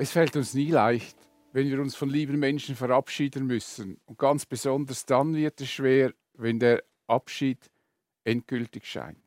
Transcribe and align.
Es 0.00 0.12
fällt 0.12 0.36
uns 0.36 0.54
nie 0.54 0.70
leicht, 0.70 1.18
wenn 1.50 1.68
wir 1.68 1.80
uns 1.80 1.96
von 1.96 2.08
lieben 2.08 2.38
Menschen 2.38 2.76
verabschieden 2.76 3.48
müssen. 3.48 4.00
Und 4.06 4.16
ganz 4.16 4.46
besonders 4.46 5.04
dann 5.06 5.34
wird 5.34 5.60
es 5.60 5.70
schwer, 5.70 6.12
wenn 6.34 6.60
der 6.60 6.84
Abschied 7.08 7.58
endgültig 8.22 8.86
scheint. 8.86 9.18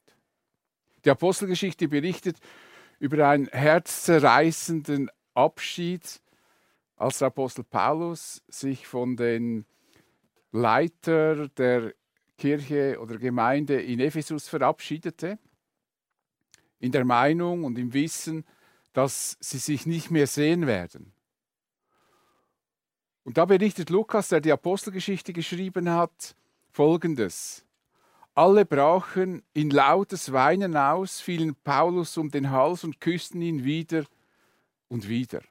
Die 1.04 1.10
Apostelgeschichte 1.10 1.90
berichtet 1.90 2.38
über 3.00 3.28
einen 3.28 3.48
herzzerreißenden 3.48 5.12
Abschied, 5.34 6.22
als 6.96 7.18
der 7.18 7.28
Apostel 7.28 7.66
Paulus 7.66 8.42
sich 8.48 8.88
von 8.88 9.18
den 9.18 9.66
Leiter 10.54 11.50
der 11.50 11.94
Kirche 12.38 12.98
oder 13.02 13.18
Gemeinde 13.18 13.82
in 13.82 14.00
Ephesus 14.00 14.48
verabschiedete, 14.48 15.38
in 16.80 16.94
der 16.94 17.04
Meinung 17.04 17.66
und 17.66 17.78
im 17.78 17.94
Wissen, 17.94 18.46
dass 18.94 19.38
sie 19.40 19.58
sich 19.58 19.86
nicht 19.86 20.12
mehr 20.12 20.28
sehen 20.28 20.68
werden. 20.68 21.14
Und 23.24 23.38
da 23.38 23.46
berichtet 23.46 23.90
Lukas, 23.90 24.30
der 24.30 24.42
die 24.42 24.52
Apostelgeschichte 24.52 25.32
geschrieben 25.34 25.90
hat, 25.90 26.36
folgendes. 26.72 27.64
Alle 28.34 28.66
brachen 28.66 29.44
in 29.54 29.70
lautes 29.70 30.32
Weinen 30.32 30.76
aus, 30.76 31.20
fielen 31.20 31.56
Paulus 31.56 32.18
um 32.18 32.32
den 32.32 32.50
Hals 32.50 32.84
und 32.84 33.00
küssten 33.00 33.42
ihn 33.42 33.64
wieder 33.64 34.06
und 34.88 35.08
wieder. 35.08 35.42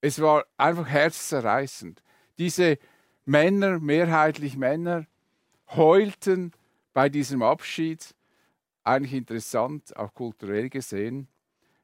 Es 0.00 0.20
war 0.20 0.44
einfach 0.56 0.88
herzzerreißend. 0.88 2.02
Diese 2.38 2.78
Männer, 3.24 3.78
mehrheitlich 3.78 4.56
Männer, 4.56 5.06
heulten 5.68 6.52
bei 6.92 7.08
diesem 7.08 7.42
Abschied. 7.42 8.14
Eigentlich 8.84 9.12
interessant, 9.12 9.96
auch 9.96 10.12
kulturell 10.12 10.68
gesehen, 10.70 11.28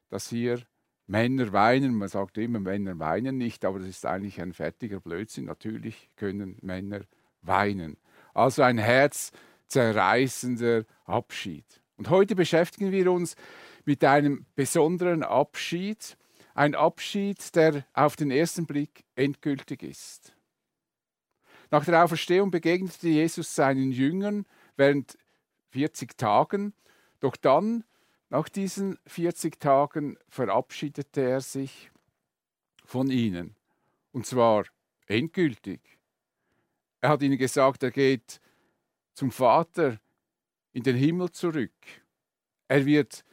dass 0.09 0.29
hier 0.29 0.61
Männer 1.07 1.51
weinen. 1.53 1.95
Man 1.95 2.07
sagt 2.07 2.37
immer, 2.37 2.59
Männer 2.59 2.99
weinen 2.99 3.37
nicht, 3.37 3.65
aber 3.65 3.79
das 3.79 3.87
ist 3.87 4.05
eigentlich 4.05 4.39
ein 4.41 4.53
fertiger 4.53 4.99
Blödsinn. 4.99 5.45
Natürlich 5.45 6.11
können 6.15 6.57
Männer 6.61 7.01
weinen. 7.41 7.97
Also 8.33 8.61
ein 8.61 8.77
herzzerreißender 8.77 10.85
Abschied. 11.05 11.65
Und 11.97 12.09
heute 12.09 12.35
beschäftigen 12.35 12.91
wir 12.91 13.11
uns 13.11 13.35
mit 13.85 14.03
einem 14.03 14.45
besonderen 14.55 15.23
Abschied. 15.23 16.17
Ein 16.53 16.75
Abschied, 16.75 17.55
der 17.55 17.85
auf 17.93 18.15
den 18.15 18.29
ersten 18.31 18.67
Blick 18.67 19.03
endgültig 19.15 19.81
ist. 19.83 20.33
Nach 21.71 21.85
der 21.85 22.03
Auferstehung 22.03 22.51
begegnete 22.51 23.07
Jesus 23.07 23.55
seinen 23.55 23.91
Jüngern 23.91 24.45
während 24.75 25.17
40 25.71 26.17
Tagen, 26.17 26.73
doch 27.19 27.35
dann 27.35 27.83
nach 28.29 28.47
diesen 28.47 28.97
40 29.07 29.59
Tagen 29.59 30.17
verabschiedete 30.29 31.21
er 31.21 31.41
sich 31.41 31.91
von 32.85 33.09
ihnen. 33.09 33.55
Und 34.11 34.25
zwar 34.25 34.65
endgültig. 35.07 35.81
Er 37.01 37.09
hat 37.09 37.23
ihnen 37.23 37.37
gesagt, 37.37 37.83
er 37.83 37.91
geht 37.91 38.39
zum 39.13 39.31
Vater 39.31 39.99
in 40.73 40.83
den 40.83 40.95
Himmel 40.95 41.31
zurück. 41.31 41.73
Er 42.67 42.85
wird 42.85 43.23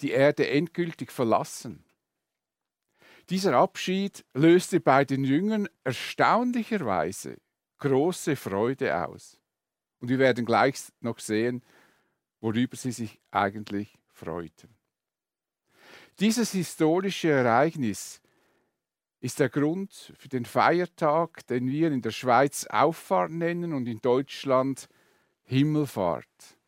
die 0.00 0.10
Erde 0.10 0.48
endgültig 0.48 1.10
verlassen. 1.12 1.84
Dieser 3.28 3.54
Abschied 3.54 4.24
löste 4.32 4.80
bei 4.80 5.04
den 5.04 5.24
Jüngern 5.24 5.68
erstaunlicherweise 5.84 7.36
große 7.78 8.36
Freude 8.36 9.06
aus. 9.06 9.38
Und 10.00 10.08
wir 10.08 10.18
werden 10.18 10.46
gleich 10.46 10.76
noch 11.00 11.18
sehen, 11.18 11.62
worüber 12.40 12.76
sie 12.76 12.92
sich 12.92 13.20
eigentlich 13.30 13.97
freuten. 14.18 14.68
Dieses 16.20 16.52
historische 16.52 17.30
Ereignis 17.30 18.20
ist 19.20 19.38
der 19.40 19.48
Grund 19.48 20.12
für 20.16 20.28
den 20.28 20.44
Feiertag, 20.44 21.46
den 21.46 21.68
wir 21.68 21.90
in 21.92 22.02
der 22.02 22.10
Schweiz 22.10 22.66
Auffahrt 22.66 23.30
nennen 23.30 23.72
und 23.72 23.86
in 23.86 24.00
Deutschland 24.00 24.88
Himmelfahrt. 25.44 26.58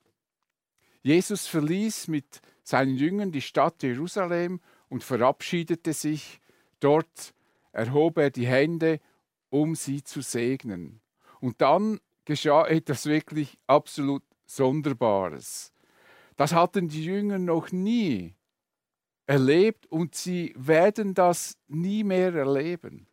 Jesus 1.02 1.46
verließ 1.46 2.08
mit 2.08 2.40
seinen 2.62 2.96
Jüngern 2.96 3.32
die 3.32 3.40
Stadt 3.40 3.82
Jerusalem 3.82 4.60
und 4.88 5.02
verabschiedete 5.02 5.92
sich. 5.92 6.40
Dort 6.78 7.34
erhob 7.72 8.18
er 8.18 8.30
die 8.30 8.46
Hände, 8.46 9.00
um 9.48 9.74
sie 9.74 10.02
zu 10.02 10.20
segnen. 10.20 11.00
Und 11.40 11.60
dann 11.60 12.00
geschah 12.24 12.66
etwas 12.66 13.06
wirklich 13.06 13.58
absolut 13.66 14.22
Sonderbares. 14.46 15.72
Das 16.40 16.54
hatten 16.54 16.88
die 16.88 17.04
Jünger 17.04 17.38
noch 17.38 17.70
nie 17.70 18.34
erlebt 19.26 19.84
und 19.88 20.14
sie 20.14 20.54
werden 20.56 21.12
das 21.12 21.58
nie 21.68 22.02
mehr 22.02 22.34
erleben. 22.34 23.06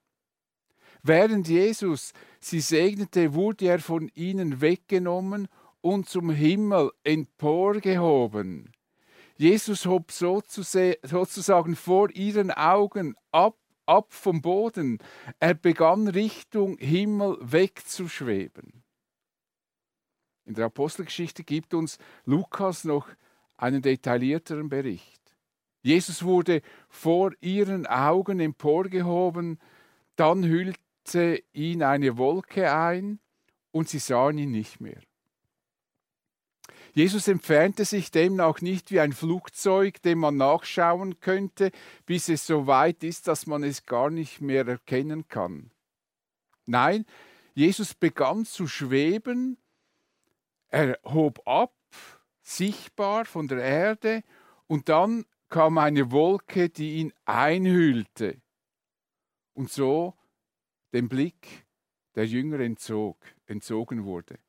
Während 1.03 1.49
Jesus 1.49 2.13
sie 2.39 2.61
segnete, 2.61 3.33
wurde 3.33 3.65
er 3.65 3.79
von 3.79 4.09
ihnen 4.15 4.61
weggenommen 4.61 5.49
und 5.81 6.07
zum 6.07 6.29
Himmel 6.29 6.93
emporgehoben. 7.03 8.71
Jesus 9.35 9.85
hob 9.85 10.13
sozusagen 10.13 11.75
vor 11.75 12.09
ihren 12.11 12.51
Augen 12.51 13.13
ab, 13.33 13.57
ab 13.85 14.13
vom 14.13 14.41
Boden. 14.41 14.99
Er 15.41 15.53
begann 15.53 16.07
Richtung 16.07 16.77
Himmel 16.77 17.38
wegzuschweben. 17.41 18.85
In 20.47 20.53
der 20.53 20.65
Apostelgeschichte 20.67 21.43
gibt 21.43 21.73
uns 21.73 21.97
Lukas 22.25 22.85
noch 22.85 23.09
einen 23.57 23.81
detaillierteren 23.81 24.69
Bericht. 24.69 25.21
Jesus 25.81 26.23
wurde 26.23 26.61
vor 26.87 27.33
ihren 27.41 27.85
Augen 27.85 28.39
emporgehoben, 28.39 29.59
dann 30.15 30.45
hüllte 30.45 31.43
ihn 31.51 31.83
eine 31.83 32.17
Wolke 32.17 32.73
ein 32.73 33.19
und 33.71 33.89
sie 33.89 33.99
sahen 33.99 34.37
ihn 34.37 34.51
nicht 34.51 34.79
mehr. 34.79 35.01
Jesus 36.93 37.27
entfernte 37.27 37.83
sich 37.83 38.09
demnach 38.09 38.61
nicht 38.61 38.89
wie 38.91 39.01
ein 39.01 39.11
Flugzeug, 39.11 40.01
dem 40.01 40.19
man 40.19 40.37
nachschauen 40.37 41.19
könnte, 41.19 41.71
bis 42.05 42.29
es 42.29 42.47
so 42.47 42.67
weit 42.67 43.03
ist, 43.03 43.27
dass 43.27 43.47
man 43.47 43.63
es 43.63 43.85
gar 43.85 44.09
nicht 44.09 44.39
mehr 44.39 44.65
erkennen 44.65 45.27
kann. 45.27 45.71
Nein, 46.65 47.05
Jesus 47.53 47.93
begann 47.93 48.45
zu 48.45 48.65
schweben 48.67 49.57
er 50.69 51.00
hob 51.03 51.45
ab, 51.47 51.73
sichtbar 52.41 53.25
von 53.25 53.47
der 53.47 53.59
Erde, 53.59 54.23
und 54.67 54.89
dann 54.89 55.25
kam 55.50 55.78
eine 55.78 56.11
Wolke, 56.11 56.69
die 56.69 56.97
ihn 56.97 57.13
einhüllte 57.25 58.41
und 59.53 59.72
so 59.72 60.13
den 60.94 61.07
Blick 61.07 61.66
der 62.16 62.25
Jünger 62.25 62.59
entzog, 62.59 63.17
entzogen 63.45 64.03
wurde. 64.06 64.39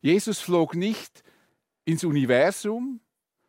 Jesus 0.00 0.40
flog 0.40 0.74
nicht 0.74 1.22
ins 1.84 2.04
Universum, 2.04 3.00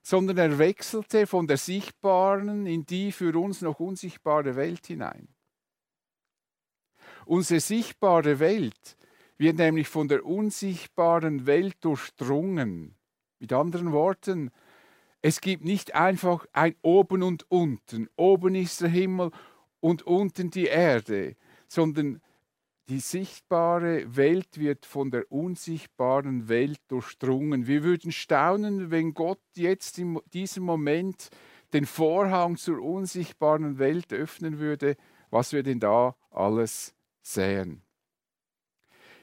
sondern 0.02 0.38
er 0.38 0.58
wechselte 0.58 1.28
von 1.28 1.48
der 1.48 1.58
sichtbaren 1.58 2.66
in 2.66 2.86
die 2.86 3.12
für 3.12 3.38
uns 3.38 3.62
noch 3.62 3.80
unsichtbare 3.80 4.56
Welt 4.56 4.88
hinein. 4.88 5.28
Unsere 7.26 7.60
sichtbare 7.60 8.40
Welt 8.40 8.98
wird 9.42 9.58
nämlich 9.58 9.88
von 9.88 10.08
der 10.08 10.24
unsichtbaren 10.24 11.48
Welt 11.48 11.76
durchdrungen. 11.82 12.96
Mit 13.40 13.52
anderen 13.52 13.92
Worten, 13.92 14.52
es 15.24 15.42
gibt 15.42 15.66
nicht 15.66 15.96
einfach 15.96 16.46
ein 16.54 16.76
Oben 16.84 17.24
und 17.24 17.50
Unten. 17.50 18.08
Oben 18.16 18.54
ist 18.54 18.82
der 18.82 18.90
Himmel 18.90 19.32
und 19.80 20.04
unten 20.04 20.52
die 20.52 20.68
Erde, 20.68 21.36
sondern 21.68 22.22
die 22.88 23.00
sichtbare 23.00 24.16
Welt 24.16 24.60
wird 24.60 24.86
von 24.86 25.10
der 25.10 25.32
unsichtbaren 25.32 26.48
Welt 26.48 26.80
durchdrungen. 26.88 27.66
Wir 27.66 27.84
würden 27.84 28.12
staunen, 28.12 28.92
wenn 28.92 29.16
Gott 29.16 29.42
jetzt 29.56 29.98
in 29.98 30.20
diesem 30.34 30.66
Moment 30.66 31.30
den 31.74 31.88
Vorhang 31.88 32.58
zur 32.58 32.80
unsichtbaren 32.80 33.80
Welt 33.80 34.14
öffnen 34.14 34.60
würde, 34.60 34.98
was 35.32 35.52
wir 35.52 35.64
denn 35.64 35.80
da 35.80 36.16
alles 36.30 36.94
sehen. 37.24 37.82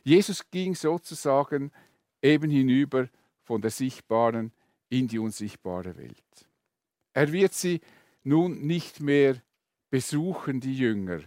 Jesus 0.08 0.50
ging 0.50 0.74
sozusagen 0.74 1.70
eben 2.22 2.50
hinüber 2.50 3.10
von 3.42 3.60
der 3.60 3.70
sichtbaren 3.70 4.52
in 4.88 5.06
die 5.06 5.18
unsichtbare 5.18 5.98
Welt. 5.98 6.48
Er 7.12 7.30
wird 7.30 7.52
sie 7.52 7.82
nun 8.22 8.66
nicht 8.66 9.00
mehr 9.00 9.42
besuchen, 9.90 10.60
die 10.60 10.78
Jünger. 10.78 11.20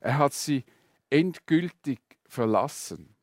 Er 0.00 0.18
hat 0.18 0.34
sie 0.34 0.64
endgültig 1.08 2.00
verlassen. 2.28 3.16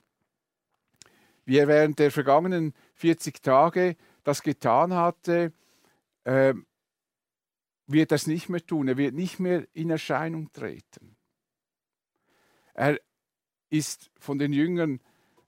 Wie 1.45 1.59
er 1.59 1.67
während 1.67 1.99
der 1.99 2.09
vergangenen 2.09 2.73
40 2.95 3.43
Tage 3.43 3.97
das 4.23 4.41
getan 4.41 4.95
hatte, 4.95 5.53
äh, 6.23 6.55
wird 7.85 8.11
er 8.11 8.15
es 8.15 8.25
nicht 8.25 8.49
mehr 8.49 8.65
tun. 8.65 8.87
Er 8.87 8.97
wird 8.97 9.13
nicht 9.13 9.39
mehr 9.39 9.67
in 9.73 9.91
Erscheinung 9.91 10.51
treten. 10.53 11.15
Er 12.73 12.99
ist 13.69 14.11
von 14.19 14.39
den 14.39 14.53
Jüngern 14.53 15.01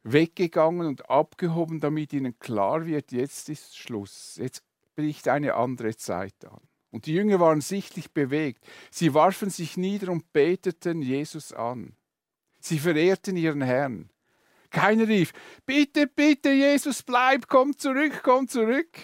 weggegangen 0.03 0.87
und 0.87 1.09
abgehoben, 1.09 1.79
damit 1.79 2.13
ihnen 2.13 2.37
klar 2.39 2.85
wird, 2.85 3.11
jetzt 3.11 3.49
ist 3.49 3.77
Schluss, 3.77 4.35
jetzt 4.37 4.63
bricht 4.95 5.27
eine 5.27 5.55
andere 5.55 5.95
Zeit 5.95 6.45
an. 6.45 6.59
Und 6.91 7.05
die 7.05 7.13
Jünger 7.13 7.39
waren 7.39 7.61
sichtlich 7.61 8.11
bewegt. 8.11 8.65
Sie 8.89 9.13
warfen 9.13 9.49
sich 9.49 9.77
nieder 9.77 10.11
und 10.11 10.33
beteten 10.33 11.01
Jesus 11.01 11.53
an. 11.53 11.95
Sie 12.59 12.79
verehrten 12.79 13.37
ihren 13.37 13.61
Herrn. 13.61 14.09
Keiner 14.71 15.07
rief, 15.07 15.33
bitte, 15.65 16.07
bitte, 16.07 16.51
Jesus, 16.51 17.03
bleib, 17.03 17.47
komm 17.47 17.77
zurück, 17.77 18.21
komm 18.23 18.47
zurück. 18.47 18.97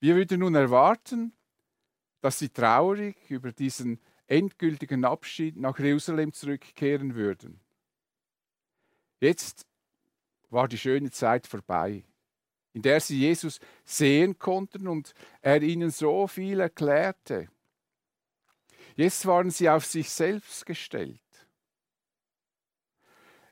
Wir 0.00 0.16
würden 0.16 0.40
nun 0.40 0.54
erwarten, 0.54 1.32
dass 2.20 2.38
sie 2.38 2.48
traurig 2.48 3.16
über 3.28 3.52
diesen 3.52 4.00
endgültigen 4.32 5.04
Abschied 5.04 5.58
nach 5.58 5.78
Jerusalem 5.78 6.32
zurückkehren 6.32 7.14
würden. 7.14 7.60
Jetzt 9.20 9.66
war 10.48 10.68
die 10.68 10.78
schöne 10.78 11.10
Zeit 11.10 11.46
vorbei, 11.46 12.04
in 12.72 12.80
der 12.80 13.00
sie 13.00 13.18
Jesus 13.18 13.60
sehen 13.84 14.38
konnten 14.38 14.88
und 14.88 15.12
er 15.42 15.60
ihnen 15.60 15.90
so 15.90 16.26
viel 16.26 16.60
erklärte. 16.60 17.48
Jetzt 18.96 19.26
waren 19.26 19.50
sie 19.50 19.68
auf 19.68 19.84
sich 19.84 20.08
selbst 20.08 20.64
gestellt. 20.64 21.20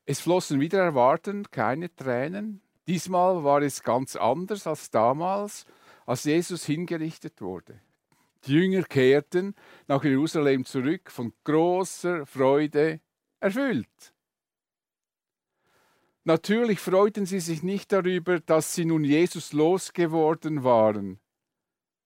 Es 0.07 0.21
flossen 0.21 0.61
wieder 0.61 0.83
erwartend 0.83 1.53
keine 1.53 1.95
Tränen. 1.95 2.63
Diesmal 2.87 3.45
war 3.45 3.61
es 3.61 3.83
ganz 3.83 4.17
anders 4.17 4.67
als 4.67 4.91
damals, 4.91 5.67
als 6.07 6.25
Jesus 6.25 6.65
hingerichtet 6.65 7.43
wurde. 7.43 7.81
Die 8.47 8.53
Jünger 8.53 8.83
kehrten 8.85 9.55
nach 9.87 10.03
Jerusalem 10.03 10.65
zurück, 10.65 11.11
von 11.11 11.33
großer 11.45 12.25
Freude 12.25 13.01
erfüllt. 13.39 14.15
Natürlich 16.25 16.81
freuten 16.81 17.27
sie 17.27 17.41
sich 17.41 17.63
nicht 17.63 17.93
darüber, 17.93 18.41
dass 18.41 18.75
sie 18.75 18.85
nun 18.85 19.05
Jesus 19.05 19.53
losgeworden 19.53 20.65
waren. 20.65 21.19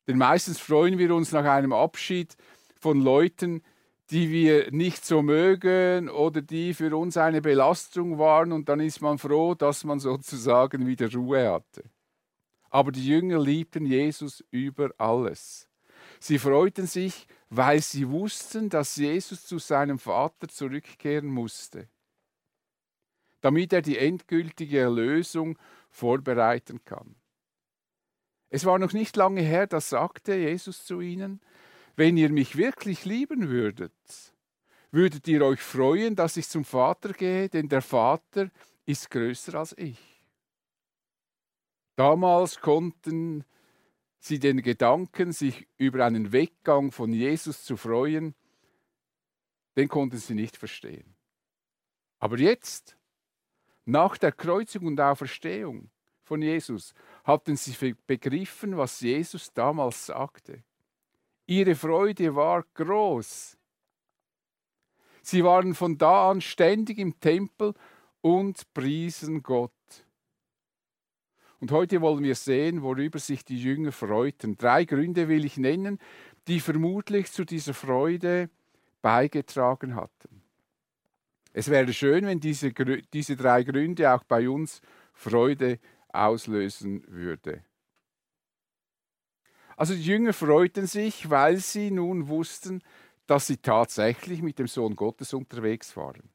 Denn 0.07 0.19
meistens 0.19 0.61
freuen 0.61 0.99
wir 0.99 1.15
uns 1.15 1.33
nach 1.33 1.45
einem 1.45 1.73
Abschied 1.73 2.37
von 2.79 3.01
Leuten, 3.01 3.63
die 4.11 4.31
wir 4.31 4.71
nicht 4.71 5.05
so 5.05 5.23
mögen 5.23 6.09
oder 6.09 6.43
die 6.43 6.75
für 6.75 6.97
uns 6.97 7.17
eine 7.17 7.41
Belastung 7.41 8.19
waren 8.19 8.53
und 8.53 8.69
dann 8.69 8.81
ist 8.81 9.01
man 9.01 9.19
froh, 9.19 9.55
dass 9.55 9.85
man 9.85 9.99
sozusagen 9.99 10.87
wieder 10.87 11.11
Ruhe 11.13 11.51
hatte. 11.51 11.85
Aber 12.71 12.93
die 12.93 13.07
Jünger 13.07 13.39
liebten 13.39 13.87
Jesus 13.87 14.45
über 14.51 14.91
alles. 14.99 15.69
Sie 16.25 16.39
freuten 16.39 16.87
sich, 16.87 17.27
weil 17.51 17.83
sie 17.83 18.09
wussten, 18.09 18.71
dass 18.71 18.97
Jesus 18.97 19.45
zu 19.45 19.59
seinem 19.59 19.99
Vater 19.99 20.49
zurückkehren 20.49 21.27
musste, 21.27 21.87
damit 23.43 23.75
er 23.75 23.83
die 23.83 23.99
endgültige 23.99 24.79
Erlösung 24.79 25.59
vorbereiten 25.91 26.83
kann. 26.83 27.15
Es 28.49 28.65
war 28.65 28.79
noch 28.79 28.95
nicht 28.95 29.15
lange 29.17 29.43
her, 29.43 29.67
da 29.67 29.83
sagte 29.83 30.35
Jesus 30.35 30.87
zu 30.87 31.03
ihnen, 31.03 31.43
wenn 31.95 32.17
ihr 32.17 32.31
mich 32.31 32.57
wirklich 32.57 33.05
lieben 33.05 33.51
würdet, 33.51 33.93
würdet 34.93 35.29
ihr 35.29 35.45
euch 35.45 35.61
freuen, 35.61 36.17
dass 36.17 36.39
ich 36.39 36.49
zum 36.49 36.65
Vater 36.65 37.13
gehe, 37.13 37.51
denn 37.51 37.69
der 37.69 37.83
Vater 37.83 38.49
ist 38.87 39.11
größer 39.11 39.57
als 39.57 39.77
ich. 39.77 39.99
Damals 41.97 42.63
konnten 42.63 43.45
sie 44.25 44.39
den 44.39 44.63
Gedanken, 44.63 45.33
sich 45.33 45.69
über 45.77 46.07
einen 46.07 46.33
Weggang 46.33 46.93
von 46.93 47.13
Jesus 47.13 47.63
zu 47.63 47.77
freuen, 47.77 48.35
den 49.77 49.89
konnten 49.89 50.17
sie 50.17 50.35
nicht 50.35 50.57
verstehen. 50.57 51.15
Aber 52.19 52.39
jetzt, 52.39 52.97
nach 53.85 54.17
der 54.17 54.33
Kreuzung 54.33 54.87
und 54.87 54.99
Auferstehung 54.99 55.91
von 56.23 56.41
Jesus, 56.41 56.95
hatten 57.25 57.57
sie 57.57 57.95
begriffen, 58.07 58.79
was 58.79 59.01
Jesus 59.01 59.53
damals 59.53 60.07
sagte. 60.07 60.65
Ihre 61.45 61.75
Freude 61.75 62.35
war 62.35 62.65
groß. 62.73 63.59
Sie 65.21 65.45
waren 65.45 65.75
von 65.75 65.99
da 65.99 66.31
an 66.31 66.41
ständig 66.41 66.99
im 66.99 67.21
Tempel 67.21 67.75
und 68.23 68.73
priesen 68.73 69.43
Gott. 69.43 69.73
Und 71.65 71.73
heute 71.73 72.03
wollen 72.03 72.23
wir 72.23 72.35
sehen, 72.35 72.83
worüber 72.83 73.19
sich 73.19 73.43
die 73.43 73.59
Jünger 73.59 73.91
freuten. 73.91 74.59
Drei 74.59 74.85
Gründe 74.85 75.29
will 75.29 75.47
ich 75.47 75.57
nennen, 75.57 75.99
die 76.47 76.61
vermutlich 76.61 77.33
zu 77.33 77.47
dieser 77.47 77.73
Freude 77.73 78.51
beigetragen 79.01 79.95
hatten. 79.95 80.43
Es 81.55 81.71
wäre 81.71 81.91
schön, 81.95 82.27
wenn 82.27 82.39
diese, 82.39 82.71
diese 83.15 83.37
drei 83.37 83.63
Gründe 83.63 84.13
auch 84.13 84.25
bei 84.25 84.47
uns 84.47 84.83
Freude 85.15 85.79
auslösen 86.13 87.03
würde. 87.09 87.65
Also 89.75 89.95
die 89.95 90.05
Jünger 90.05 90.35
freuten 90.35 90.87
sich, 90.87 91.31
weil 91.31 91.57
sie 91.57 91.91
nun 91.91 92.29
wussten, 92.29 92.83
dass 93.27 93.47
sie 93.47 93.57
tatsächlich 93.57 94.43
mit 94.43 94.59
dem 94.59 94.67
Sohn 94.67 94.97
Gottes 94.97 95.33
unterwegs 95.33 95.97
waren. 95.97 96.29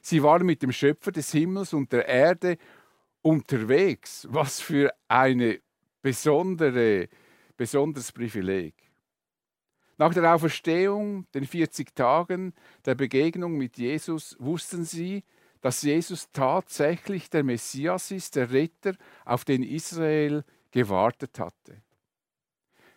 Sie 0.00 0.22
waren 0.22 0.46
mit 0.46 0.62
dem 0.62 0.70
Schöpfer 0.70 1.10
des 1.10 1.32
Himmels 1.32 1.72
und 1.72 1.92
der 1.92 2.06
Erde 2.06 2.56
unterwegs. 3.22 4.26
Was 4.30 4.60
für 4.60 4.92
eine 5.08 5.60
besondere, 6.02 7.08
besonderes 7.56 8.12
Privileg. 8.12 8.74
Nach 9.98 10.14
der 10.14 10.34
Auferstehung, 10.34 11.26
den 11.34 11.46
40 11.46 11.94
Tagen 11.94 12.54
der 12.86 12.94
Begegnung 12.94 13.58
mit 13.58 13.76
Jesus, 13.76 14.34
wussten 14.38 14.84
sie, 14.84 15.24
dass 15.60 15.82
Jesus 15.82 16.30
tatsächlich 16.32 17.28
der 17.28 17.44
Messias 17.44 18.10
ist, 18.10 18.36
der 18.36 18.50
Retter, 18.50 18.94
auf 19.26 19.44
den 19.44 19.62
Israel 19.62 20.44
gewartet 20.70 21.38
hatte. 21.38 21.82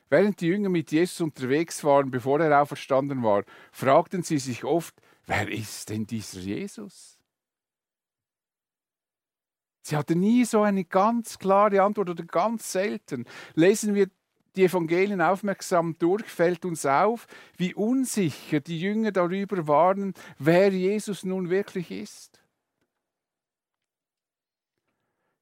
Während 0.10 0.40
die 0.40 0.48
Jünger 0.48 0.70
mit 0.70 0.92
Jesus 0.92 1.20
unterwegs 1.22 1.84
waren, 1.84 2.12
bevor 2.12 2.40
er 2.40 2.62
auferstanden 2.62 3.24
war, 3.24 3.44
fragten 3.72 4.24
sie 4.24 4.38
sich 4.38 4.64
oft, 4.64 4.96
wer 5.26 5.50
ist 5.50 5.90
denn 5.90 6.06
dieser 6.06 6.40
Jesus? 6.40 7.20
Sie 9.84 9.98
hatte 9.98 10.16
nie 10.16 10.46
so 10.46 10.62
eine 10.62 10.86
ganz 10.86 11.38
klare 11.38 11.82
Antwort 11.82 12.10
oder 12.10 12.24
ganz 12.24 12.72
selten. 12.72 13.26
Lesen 13.54 13.94
wir 13.94 14.08
die 14.56 14.64
Evangelien 14.64 15.20
aufmerksam 15.20 15.98
durch, 16.00 16.24
fällt 16.24 16.64
uns 16.64 16.86
auf, 16.86 17.28
wie 17.58 17.74
unsicher 17.74 18.62
die 18.62 18.80
Jünger 18.80 19.12
darüber 19.12 19.68
waren, 19.68 20.14
wer 20.40 20.70
Jesus 20.72 21.26
nun 21.26 21.50
wirklich 21.50 21.92
ist. 21.92 22.42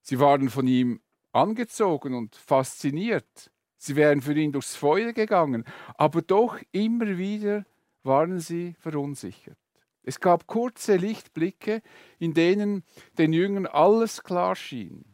Sie 0.01 0.19
waren 0.19 0.49
von 0.49 0.65
ihm 0.65 1.01
angezogen 1.31 2.15
und 2.15 2.35
fasziniert. 2.35 3.51
Sie 3.77 3.95
wären 3.95 4.21
für 4.21 4.33
ihn 4.33 4.51
durchs 4.51 4.75
Feuer 4.75 5.13
gegangen, 5.13 5.65
aber 5.95 6.23
doch 6.23 6.59
immer 6.71 7.17
wieder 7.17 7.63
waren 8.01 8.39
sie 8.39 8.75
verunsichert. 8.79 9.60
Es 10.03 10.19
gab 10.19 10.47
kurze 10.47 10.95
Lichtblicke, 10.95 11.81
in 12.17 12.33
denen 12.33 12.83
den 13.17 13.33
Jüngern 13.33 13.67
alles 13.67 14.23
klar 14.23 14.55
schien. 14.55 15.05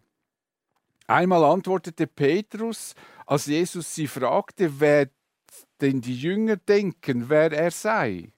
Einmal 1.07 1.43
antwortete 1.43 2.07
Petrus, 2.07 2.93
als 3.25 3.45
Jesus 3.45 3.93
sie 3.93 4.07
fragte, 4.07 4.79
wer 4.79 5.09
denn 5.81 6.01
die 6.01 6.15
Jünger 6.15 6.57
denken, 6.57 7.29
wer 7.29 7.51
er 7.51 7.71
sei. 7.71 8.33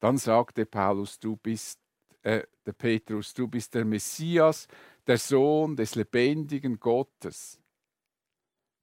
Dann 0.00 0.18
sagte 0.18 0.66
Paulus, 0.66 1.18
du 1.18 1.36
bist 1.36 1.80
äh, 2.22 2.42
der 2.64 2.72
Petrus, 2.72 3.34
du 3.34 3.48
bist 3.48 3.74
der 3.74 3.84
Messias, 3.84 4.68
der 5.06 5.18
Sohn 5.18 5.76
des 5.76 5.94
lebendigen 5.94 6.78
Gottes. 6.78 7.60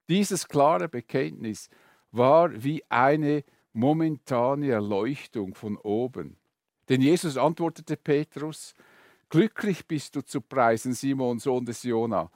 Dieses 0.09 0.47
klare 0.47 0.89
Bekenntnis 0.89 1.69
war 2.11 2.63
wie 2.63 2.83
eine 2.89 3.43
momentane 3.73 4.71
Erleuchtung 4.71 5.55
von 5.55 5.77
oben. 5.77 6.37
Denn 6.89 7.01
Jesus 7.01 7.37
antwortete 7.37 7.97
Petrus, 7.97 8.73
Glücklich 9.33 9.87
bist 9.87 10.15
du 10.15 10.21
zu 10.21 10.41
preisen, 10.41 10.93
Simon, 10.93 11.39
Sohn 11.39 11.65
des 11.65 11.81
Jona, 11.81 12.29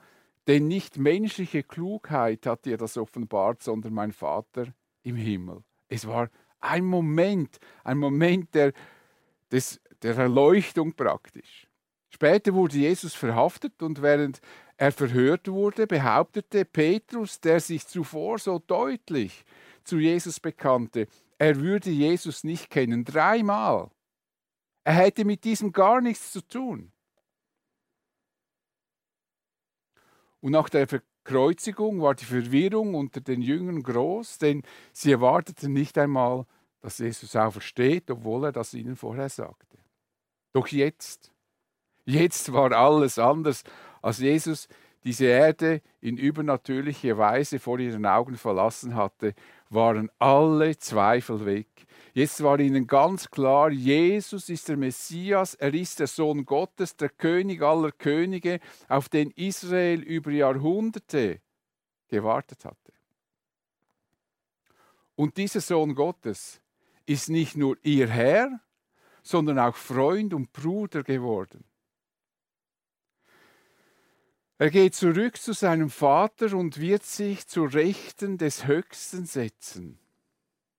denn 0.48 0.66
nicht 0.66 0.98
menschliche 0.98 1.62
Klugheit 1.62 2.44
hat 2.44 2.64
dir 2.64 2.76
das 2.76 2.96
offenbart, 2.96 3.62
sondern 3.62 3.94
mein 3.94 4.10
Vater 4.10 4.74
im 5.04 5.14
Himmel. 5.14 5.62
Es 5.88 6.08
war 6.08 6.28
ein 6.60 6.84
Moment, 6.84 7.58
ein 7.84 7.98
Moment 7.98 8.52
der, 8.52 8.72
des, 9.52 9.80
der 10.02 10.16
Erleuchtung 10.16 10.92
praktisch. 10.94 11.68
Später 12.10 12.52
wurde 12.52 12.78
Jesus 12.78 13.14
verhaftet 13.14 13.80
und 13.80 14.02
während 14.02 14.40
er 14.76 14.90
verhört 14.90 15.46
wurde, 15.46 15.86
behauptete 15.86 16.64
Petrus, 16.64 17.40
der 17.40 17.60
sich 17.60 17.86
zuvor 17.86 18.40
so 18.40 18.58
deutlich 18.58 19.44
zu 19.84 19.98
Jesus 19.98 20.40
bekannte, 20.40 21.06
er 21.38 21.60
würde 21.60 21.90
Jesus 21.90 22.42
nicht 22.42 22.70
kennen. 22.70 23.04
Dreimal. 23.04 23.90
Er 24.88 24.94
hätte 24.94 25.26
mit 25.26 25.44
diesem 25.44 25.70
gar 25.70 26.00
nichts 26.00 26.32
zu 26.32 26.40
tun. 26.40 26.90
Und 30.40 30.52
nach 30.52 30.70
der 30.70 30.88
Verkreuzigung 30.88 32.00
war 32.00 32.14
die 32.14 32.24
Verwirrung 32.24 32.94
unter 32.94 33.20
den 33.20 33.42
Jüngern 33.42 33.82
groß, 33.82 34.38
denn 34.38 34.62
sie 34.94 35.12
erwarteten 35.12 35.74
nicht 35.74 35.98
einmal, 35.98 36.46
dass 36.80 37.00
Jesus 37.00 37.36
aufersteht, 37.36 38.10
obwohl 38.10 38.46
er 38.46 38.52
das 38.52 38.72
ihnen 38.72 38.96
vorher 38.96 39.28
sagte. 39.28 39.76
Doch 40.54 40.68
jetzt, 40.68 41.34
jetzt 42.06 42.50
war 42.54 42.72
alles 42.72 43.18
anders, 43.18 43.64
als 44.00 44.20
Jesus 44.20 44.68
diese 45.04 45.26
Erde 45.26 45.82
in 46.00 46.16
übernatürlicher 46.16 47.18
Weise 47.18 47.58
vor 47.58 47.78
ihren 47.78 48.06
Augen 48.06 48.38
verlassen 48.38 48.94
hatte, 48.94 49.34
waren 49.68 50.10
alle 50.18 50.78
Zweifel 50.78 51.44
weg. 51.44 51.68
Jetzt 52.18 52.42
war 52.42 52.58
ihnen 52.58 52.88
ganz 52.88 53.30
klar, 53.30 53.70
Jesus 53.70 54.48
ist 54.48 54.68
der 54.68 54.76
Messias, 54.76 55.54
er 55.54 55.72
ist 55.72 56.00
der 56.00 56.08
Sohn 56.08 56.44
Gottes, 56.44 56.96
der 56.96 57.10
König 57.10 57.62
aller 57.62 57.92
Könige, 57.92 58.58
auf 58.88 59.08
den 59.08 59.30
Israel 59.36 60.02
über 60.02 60.32
Jahrhunderte 60.32 61.40
gewartet 62.08 62.64
hatte. 62.64 62.92
Und 65.14 65.36
dieser 65.36 65.60
Sohn 65.60 65.94
Gottes 65.94 66.60
ist 67.06 67.28
nicht 67.28 67.56
nur 67.56 67.78
ihr 67.84 68.08
Herr, 68.08 68.62
sondern 69.22 69.60
auch 69.60 69.76
Freund 69.76 70.34
und 70.34 70.52
Bruder 70.52 71.04
geworden. 71.04 71.62
Er 74.58 74.70
geht 74.70 74.96
zurück 74.96 75.36
zu 75.36 75.52
seinem 75.52 75.88
Vater 75.88 76.52
und 76.56 76.80
wird 76.80 77.04
sich 77.04 77.46
zur 77.46 77.72
Rechten 77.72 78.38
des 78.38 78.66
Höchsten 78.66 79.24
setzen. 79.24 80.00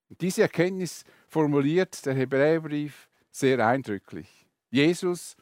Und 0.10 0.19
diese 0.19 0.41
Erkenntnis 0.41 1.05
formuliert 1.29 2.05
der 2.05 2.15
Hebräerbrief 2.15 3.09
sehr 3.31 3.65
eindrücklich. 3.65 4.48
Jesus 4.71 5.38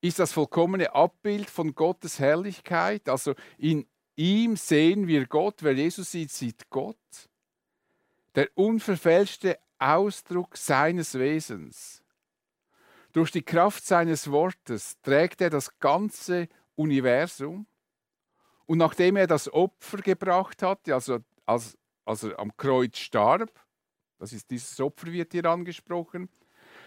ist 0.00 0.18
das 0.18 0.32
vollkommene 0.32 0.94
Abbild 0.94 1.48
von 1.48 1.74
Gottes 1.74 2.18
Herrlichkeit. 2.18 3.08
Also 3.08 3.34
in 3.56 3.86
ihm 4.16 4.56
sehen 4.56 5.06
wir 5.06 5.26
Gott. 5.26 5.62
Wer 5.62 5.74
Jesus 5.74 6.10
sieht, 6.10 6.30
sieht 6.30 6.68
Gott. 6.68 6.96
Der 8.34 8.48
unverfälschte 8.54 9.58
Ausdruck 9.78 10.56
seines 10.56 11.14
Wesens. 11.14 12.02
Durch 13.12 13.30
die 13.30 13.42
Kraft 13.42 13.86
seines 13.86 14.30
Wortes 14.30 15.00
trägt 15.02 15.40
er 15.40 15.50
das 15.50 15.78
ganze 15.78 16.48
Universum. 16.74 17.66
Und 18.66 18.78
nachdem 18.78 19.16
er 19.16 19.26
das 19.26 19.52
Opfer 19.52 19.98
gebracht 19.98 20.62
hat, 20.62 20.88
also 20.88 21.20
als, 21.46 21.78
als 22.04 22.24
er 22.24 22.38
am 22.38 22.56
Kreuz 22.56 22.98
starb, 22.98 23.63
das 24.18 24.32
ist 24.32 24.50
dieses 24.50 24.80
Opfer 24.80 25.12
wird 25.12 25.32
hier 25.32 25.44
angesprochen, 25.46 26.28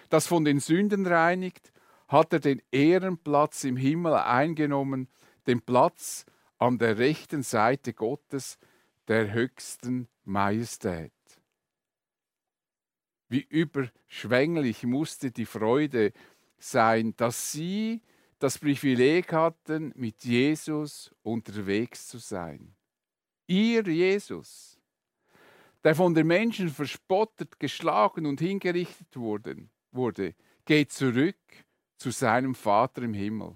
das 0.10 0.28
von 0.28 0.46
den 0.46 0.60
Sünden 0.60 1.06
reinigt, 1.06 1.72
hat 2.08 2.34
er 2.34 2.40
den 2.40 2.62
Ehrenplatz 2.72 3.64
im 3.64 3.76
Himmel 3.76 4.14
eingenommen, 4.14 5.10
den 5.46 5.62
Platz 5.62 6.26
an 6.58 6.78
der 6.78 6.98
rechten 6.98 7.44
Seite 7.44 7.94
Gottes, 7.94 8.58
der 9.08 9.34
höchsten 9.34 10.08
Majestät. 10.24 11.12
Wie 13.30 13.42
überschwänglich 13.42 14.84
musste 14.84 15.32
die 15.32 15.46
Freude 15.46 16.14
sein, 16.58 17.14
dass 17.18 17.52
sie 17.52 18.02
das 18.40 18.58
Privileg 18.58 19.34
hatten, 19.34 19.92
mit 19.96 20.24
Jesus 20.24 21.14
unterwegs 21.24 22.08
zu 22.08 22.20
sein. 22.20 22.76
Ihr 23.48 23.84
Jesus, 23.84 24.77
der 25.88 25.96
von 25.96 26.14
den 26.14 26.28
Menschen 26.28 26.68
verspottet, 26.68 27.62
geschlagen 27.62 28.26
und 28.26 28.42
hingerichtet 28.42 29.16
wurde, 29.16 29.70
wurde 29.94 30.36
geht 30.66 30.92
zurück 30.92 31.38
zu 31.96 32.12
seinem 32.12 32.56
Vater 32.56 33.04
im 33.04 33.14
Himmel. 33.14 33.56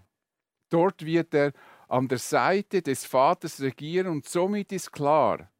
Dort 0.69 1.05
wird 1.05 1.33
er 1.33 1.51
an 1.89 2.07
der 2.07 2.19
Seite 2.19 2.81
des 2.81 3.03
Vaters 3.03 3.59
regieren 3.59 4.07
und 4.07 4.29
somit 4.29 4.71
ist 4.71 4.93
klar, 4.93 5.51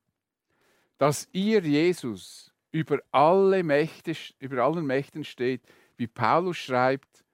dass 0.97 1.27
ihr 1.33 1.59
Jesus 1.59 2.53
über 2.71 2.99
alle 3.11 3.63
Mächte, 3.63 4.15
über 4.39 4.63
allen 4.63 4.85
Mächten 4.85 5.25
steht, 5.25 5.63
wie 5.97 6.07
Paulus 6.07 6.55
schreibt, 6.55 7.25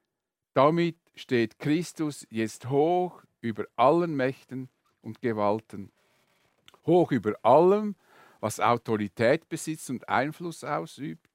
damit 0.55 0.97
steht 1.13 1.59
Christus 1.59 2.25
jetzt 2.31 2.71
hoch 2.71 3.21
über 3.41 3.65
allen 3.75 4.15
Mächten 4.15 4.67
und 5.03 5.21
Gewalten, 5.21 5.91
hoch 6.87 7.11
über 7.11 7.35
allem, 7.43 7.95
was 8.39 8.59
Autorität 8.59 9.49
besitzt 9.49 9.89
und 9.89 10.07
Einfluss 10.07 10.63
ausübt. 10.63 11.29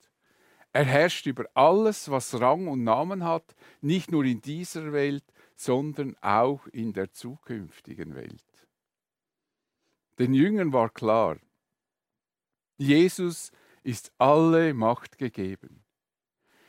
Er 0.72 0.84
herrscht 0.84 1.26
über 1.26 1.44
alles, 1.54 2.10
was 2.10 2.40
Rang 2.40 2.68
und 2.68 2.82
Namen 2.82 3.24
hat, 3.24 3.54
nicht 3.80 4.10
nur 4.10 4.24
in 4.24 4.40
dieser 4.40 4.92
Welt, 4.92 5.24
sondern 5.54 6.16
auch 6.22 6.66
in 6.68 6.92
der 6.92 7.12
zukünftigen 7.12 8.14
Welt. 8.14 8.42
Den 10.18 10.34
Jüngern 10.34 10.72
war 10.72 10.88
klar, 10.88 11.38
Jesus 12.78 13.52
ist 13.82 14.12
alle 14.18 14.74
Macht 14.74 15.18
gegeben. 15.18 15.84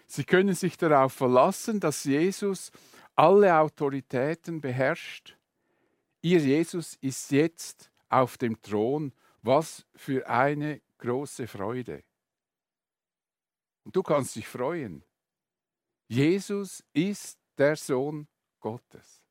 Sie 0.06 0.24
können 0.24 0.54
sich 0.54 0.78
darauf 0.78 1.14
verlassen, 1.14 1.80
dass 1.80 2.04
Jesus 2.04 2.72
alle 3.16 3.58
Autoritäten 3.58 4.62
beherrscht. 4.62 5.38
Ihr 6.22 6.40
Jesus 6.40 6.96
ist 7.02 7.32
jetzt 7.32 7.92
auf 8.10 8.38
dem 8.38 8.62
Thron. 8.62 9.14
Was 9.44 9.86
für 9.96 10.28
eine 10.28 10.82
große 10.98 11.48
Freude. 11.48 12.04
Und 13.84 13.96
du 13.96 14.02
kannst 14.02 14.36
dich 14.36 14.48
freuen. 14.48 15.04
Jesus 16.08 16.84
ist 16.94 17.38
der 17.58 17.76
Sohn 17.76 18.28
Gottes. 18.60 19.22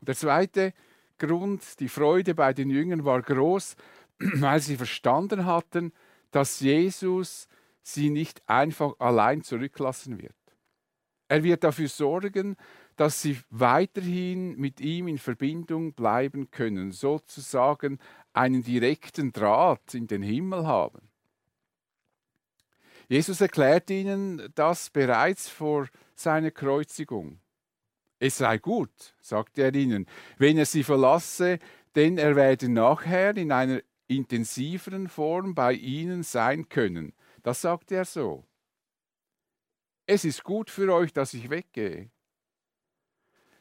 Und 0.00 0.08
der 0.08 0.14
zweite 0.16 0.72
Grund, 1.18 1.80
die 1.80 1.88
Freude 1.88 2.34
bei 2.34 2.52
den 2.52 2.70
Jüngern 2.70 3.04
war 3.04 3.22
groß, 3.22 3.76
weil 4.18 4.60
sie 4.60 4.76
verstanden 4.76 5.44
hatten, 5.44 5.92
dass 6.30 6.60
Jesus 6.60 7.48
sie 7.82 8.10
nicht 8.10 8.48
einfach 8.48 8.98
allein 8.98 9.42
zurücklassen 9.42 10.20
wird. 10.20 10.34
Er 11.28 11.42
wird 11.42 11.64
dafür 11.64 11.88
sorgen, 11.88 12.56
dass 12.96 13.22
sie 13.22 13.38
weiterhin 13.50 14.56
mit 14.56 14.80
ihm 14.80 15.08
in 15.08 15.18
Verbindung 15.18 15.94
bleiben 15.94 16.50
können, 16.50 16.92
sozusagen 16.92 17.98
einen 18.34 18.62
direkten 18.62 19.32
Draht 19.32 19.94
in 19.94 20.06
den 20.06 20.22
Himmel 20.22 20.66
haben. 20.66 21.08
Jesus 23.08 23.40
erklärt 23.40 23.88
ihnen 23.88 24.50
das 24.54 24.90
bereits 24.90 25.48
vor 25.48 25.88
seiner 26.14 26.50
Kreuzigung. 26.50 27.40
Es 28.18 28.38
sei 28.38 28.58
gut, 28.58 29.14
sagt 29.20 29.58
er 29.58 29.74
ihnen, 29.74 30.06
wenn 30.36 30.58
er 30.58 30.66
sie 30.66 30.84
verlasse, 30.84 31.58
denn 31.94 32.18
er 32.18 32.36
werde 32.36 32.68
nachher 32.68 33.36
in 33.36 33.52
einer 33.52 33.80
intensiveren 34.06 35.08
Form 35.08 35.54
bei 35.54 35.72
ihnen 35.72 36.22
sein 36.22 36.68
können. 36.68 37.14
Das 37.42 37.62
sagt 37.62 37.92
er 37.92 38.04
so 38.04 38.44
es 40.06 40.24
ist 40.24 40.44
gut 40.44 40.70
für 40.70 40.92
euch, 40.92 41.12
dass 41.12 41.34
ich 41.34 41.50
weggehe. 41.50 42.10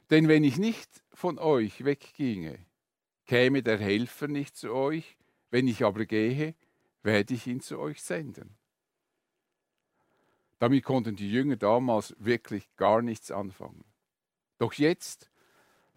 Denn 0.09 0.27
wenn 0.27 0.43
ich 0.43 0.57
nicht 0.57 0.89
von 1.13 1.39
euch 1.39 1.85
wegginge, 1.85 2.65
käme 3.25 3.63
der 3.63 3.77
Helfer 3.77 4.27
nicht 4.27 4.55
zu 4.55 4.73
euch, 4.73 5.17
wenn 5.49 5.67
ich 5.67 5.83
aber 5.83 6.05
gehe, 6.05 6.55
werde 7.03 7.33
ich 7.33 7.47
ihn 7.47 7.61
zu 7.61 7.79
euch 7.79 8.01
senden. 8.01 8.55
Damit 10.59 10.83
konnten 10.83 11.15
die 11.15 11.31
Jünger 11.31 11.57
damals 11.57 12.15
wirklich 12.19 12.73
gar 12.77 13.01
nichts 13.01 13.31
anfangen. 13.31 13.83
Doch 14.57 14.73
jetzt, 14.73 15.29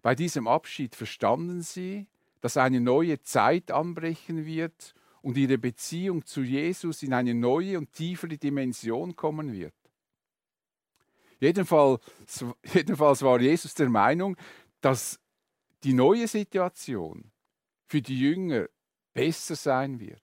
bei 0.01 0.13
diesem 0.13 0.47
Abschied, 0.47 0.95
verstanden 0.95 1.61
sie, 1.61 2.07
dass 2.41 2.57
eine 2.57 2.81
neue 2.81 3.21
Zeit 3.21 3.71
anbrechen 3.71 4.45
wird 4.45 4.93
und 5.21 5.37
ihre 5.37 5.57
Beziehung 5.57 6.25
zu 6.25 6.41
Jesus 6.41 7.01
in 7.03 7.13
eine 7.13 7.33
neue 7.33 7.77
und 7.77 7.93
tiefere 7.93 8.37
Dimension 8.37 9.15
kommen 9.15 9.53
wird. 9.53 9.73
Jedenfalls, 11.39 12.01
jedenfalls 12.73 13.21
war 13.21 13.39
Jesus 13.39 13.73
der 13.73 13.89
Meinung, 13.89 14.37
dass 14.81 15.19
die 15.83 15.93
neue 15.93 16.27
Situation 16.27 17.31
für 17.85 18.01
die 18.01 18.19
Jünger 18.19 18.67
besser 19.13 19.55
sein 19.55 19.99
wird. 19.99 20.21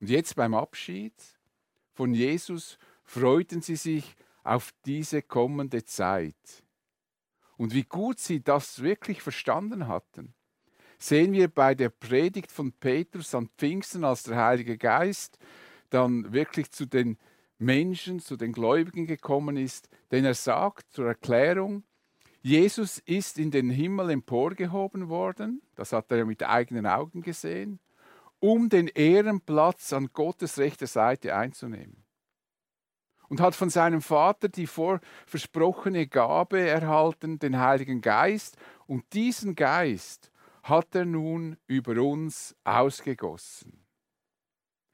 Und 0.00 0.10
jetzt 0.10 0.36
beim 0.36 0.54
Abschied 0.54 1.14
von 1.92 2.14
Jesus 2.14 2.78
freuten 3.04 3.62
sie 3.62 3.76
sich 3.76 4.14
auf 4.44 4.72
diese 4.84 5.22
kommende 5.22 5.84
Zeit. 5.84 6.64
Und 7.56 7.72
wie 7.72 7.84
gut 7.84 8.20
sie 8.20 8.42
das 8.42 8.82
wirklich 8.82 9.22
verstanden 9.22 9.88
hatten, 9.88 10.34
sehen 10.98 11.32
wir 11.32 11.48
bei 11.48 11.74
der 11.74 11.88
Predigt 11.88 12.52
von 12.52 12.72
Petrus 12.72 13.34
an 13.34 13.48
Pfingsten, 13.56 14.04
als 14.04 14.24
der 14.24 14.36
Heilige 14.36 14.76
Geist 14.76 15.38
dann 15.90 16.32
wirklich 16.32 16.70
zu 16.70 16.86
den 16.86 17.18
Menschen, 17.58 18.20
zu 18.20 18.36
den 18.36 18.52
Gläubigen 18.52 19.06
gekommen 19.06 19.56
ist, 19.56 19.88
denn 20.10 20.24
er 20.24 20.34
sagt 20.34 20.92
zur 20.92 21.06
Erklärung, 21.06 21.84
Jesus 22.46 22.98
ist 22.98 23.40
in 23.40 23.50
den 23.50 23.70
Himmel 23.70 24.08
emporgehoben 24.08 25.08
worden, 25.08 25.62
das 25.74 25.92
hat 25.92 26.12
er 26.12 26.24
mit 26.24 26.44
eigenen 26.44 26.86
Augen 26.86 27.22
gesehen, 27.22 27.80
um 28.38 28.68
den 28.68 28.86
Ehrenplatz 28.86 29.92
an 29.92 30.10
Gottes 30.12 30.56
rechter 30.56 30.86
Seite 30.86 31.34
einzunehmen. 31.34 32.04
Und 33.28 33.40
hat 33.40 33.56
von 33.56 33.68
seinem 33.68 34.00
Vater 34.00 34.48
die 34.48 34.68
vorversprochene 34.68 36.06
Gabe 36.06 36.60
erhalten, 36.60 37.40
den 37.40 37.58
Heiligen 37.58 38.00
Geist, 38.00 38.56
und 38.86 39.12
diesen 39.12 39.56
Geist 39.56 40.30
hat 40.62 40.94
er 40.94 41.04
nun 41.04 41.56
über 41.66 42.00
uns 42.00 42.54
ausgegossen. 42.62 43.84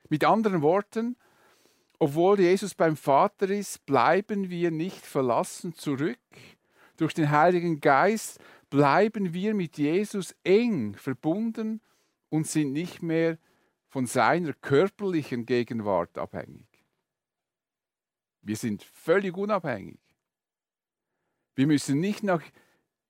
Mit 0.09 0.25
anderen 0.25 0.63
Worten, 0.63 1.19
obwohl 1.99 2.41
Jesus 2.41 2.75
beim 2.75 2.97
Vater 2.97 3.51
ist, 3.51 3.85
bleiben 3.85 4.49
wir 4.49 4.71
nicht 4.71 5.05
verlassen 5.05 5.75
zurück. 5.75 6.17
Durch 7.03 7.15
den 7.15 7.33
Heiligen 7.33 7.81
Geist 7.81 8.39
bleiben 8.71 9.35
wir 9.35 9.55
mit 9.55 9.77
Jesus 9.77 10.37
eng 10.45 10.95
verbunden 10.95 11.81
und 12.29 12.47
sind 12.47 12.73
nicht 12.73 13.03
mehr 13.03 13.39
von 13.89 14.07
seiner 14.07 14.53
körperlichen 14.53 15.45
Gegenwart 15.45 16.17
abhängig. 16.17 16.69
Wir 18.41 18.55
sind 18.55 18.85
völlig 18.85 19.37
unabhängig. 19.37 19.99
Wir 21.57 21.67
müssen 21.67 21.99
nicht 21.99 22.23
nach 22.23 22.45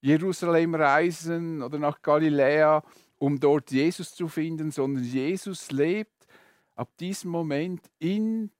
Jerusalem 0.00 0.75
reisen 0.75 1.62
oder 1.62 1.78
nach 1.78 2.00
Galiläa, 2.00 2.82
um 3.18 3.40
dort 3.40 3.72
Jesus 3.72 4.14
zu 4.14 4.26
finden, 4.26 4.70
sondern 4.70 5.04
Jesus 5.04 5.70
lebt 5.70 6.26
ab 6.76 6.96
diesem 6.96 7.30
Moment 7.30 7.90
in 7.99 8.52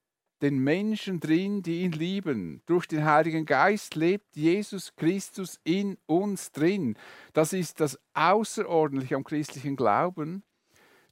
den 0.43 0.59
Menschen 0.59 1.21
drin, 1.21 1.63
die 1.63 1.83
ihn 1.83 1.93
lieben. 1.93 2.63
Durch 2.67 2.87
den 2.87 3.05
Heiligen 3.05 3.47
Geist 3.47 3.95
lebt 3.95 4.37
Jesus 4.37 4.95
Christus 4.97 5.61
in 5.63 5.97
uns 6.07 6.51
drin. 6.51 6.97
Das 7.33 7.53
ist 7.53 7.81
das 7.81 7.99
Außerordentliche 8.13 9.15
am 9.15 9.25
christlichen 9.25 9.77
Glauben, 9.77 10.43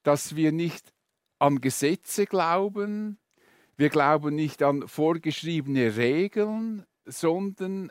dass 0.03 0.35
wir 0.35 0.51
nicht 0.51 0.93
an 1.39 1.61
Gesetze 1.61 2.27
glauben, 2.27 3.19
wir 3.77 3.89
glauben 3.89 4.35
nicht 4.35 4.63
an 4.63 4.87
vorgeschriebene 4.87 5.97
Regeln, 5.97 6.85
sondern 7.07 7.91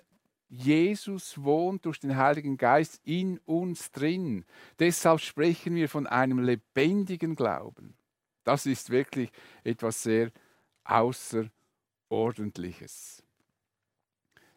Jesus 0.50 1.42
wohnt 1.42 1.86
durch 1.86 2.00
den 2.00 2.18
Heiligen 2.18 2.58
Geist 2.58 3.02
in 3.04 3.40
uns 3.46 3.92
drin. 3.92 4.46
Deshalb 4.78 5.22
sprechen 5.22 5.76
wir 5.76 5.90
von 5.90 6.06
einem 6.06 6.40
lebendigen 6.40 7.36
Glauben. 7.36 7.96
Das 8.44 8.66
ist 8.66 8.90
wirklich 8.90 9.32
etwas 9.64 10.04
sehr 10.04 10.32
Außerordentliches, 10.90 13.24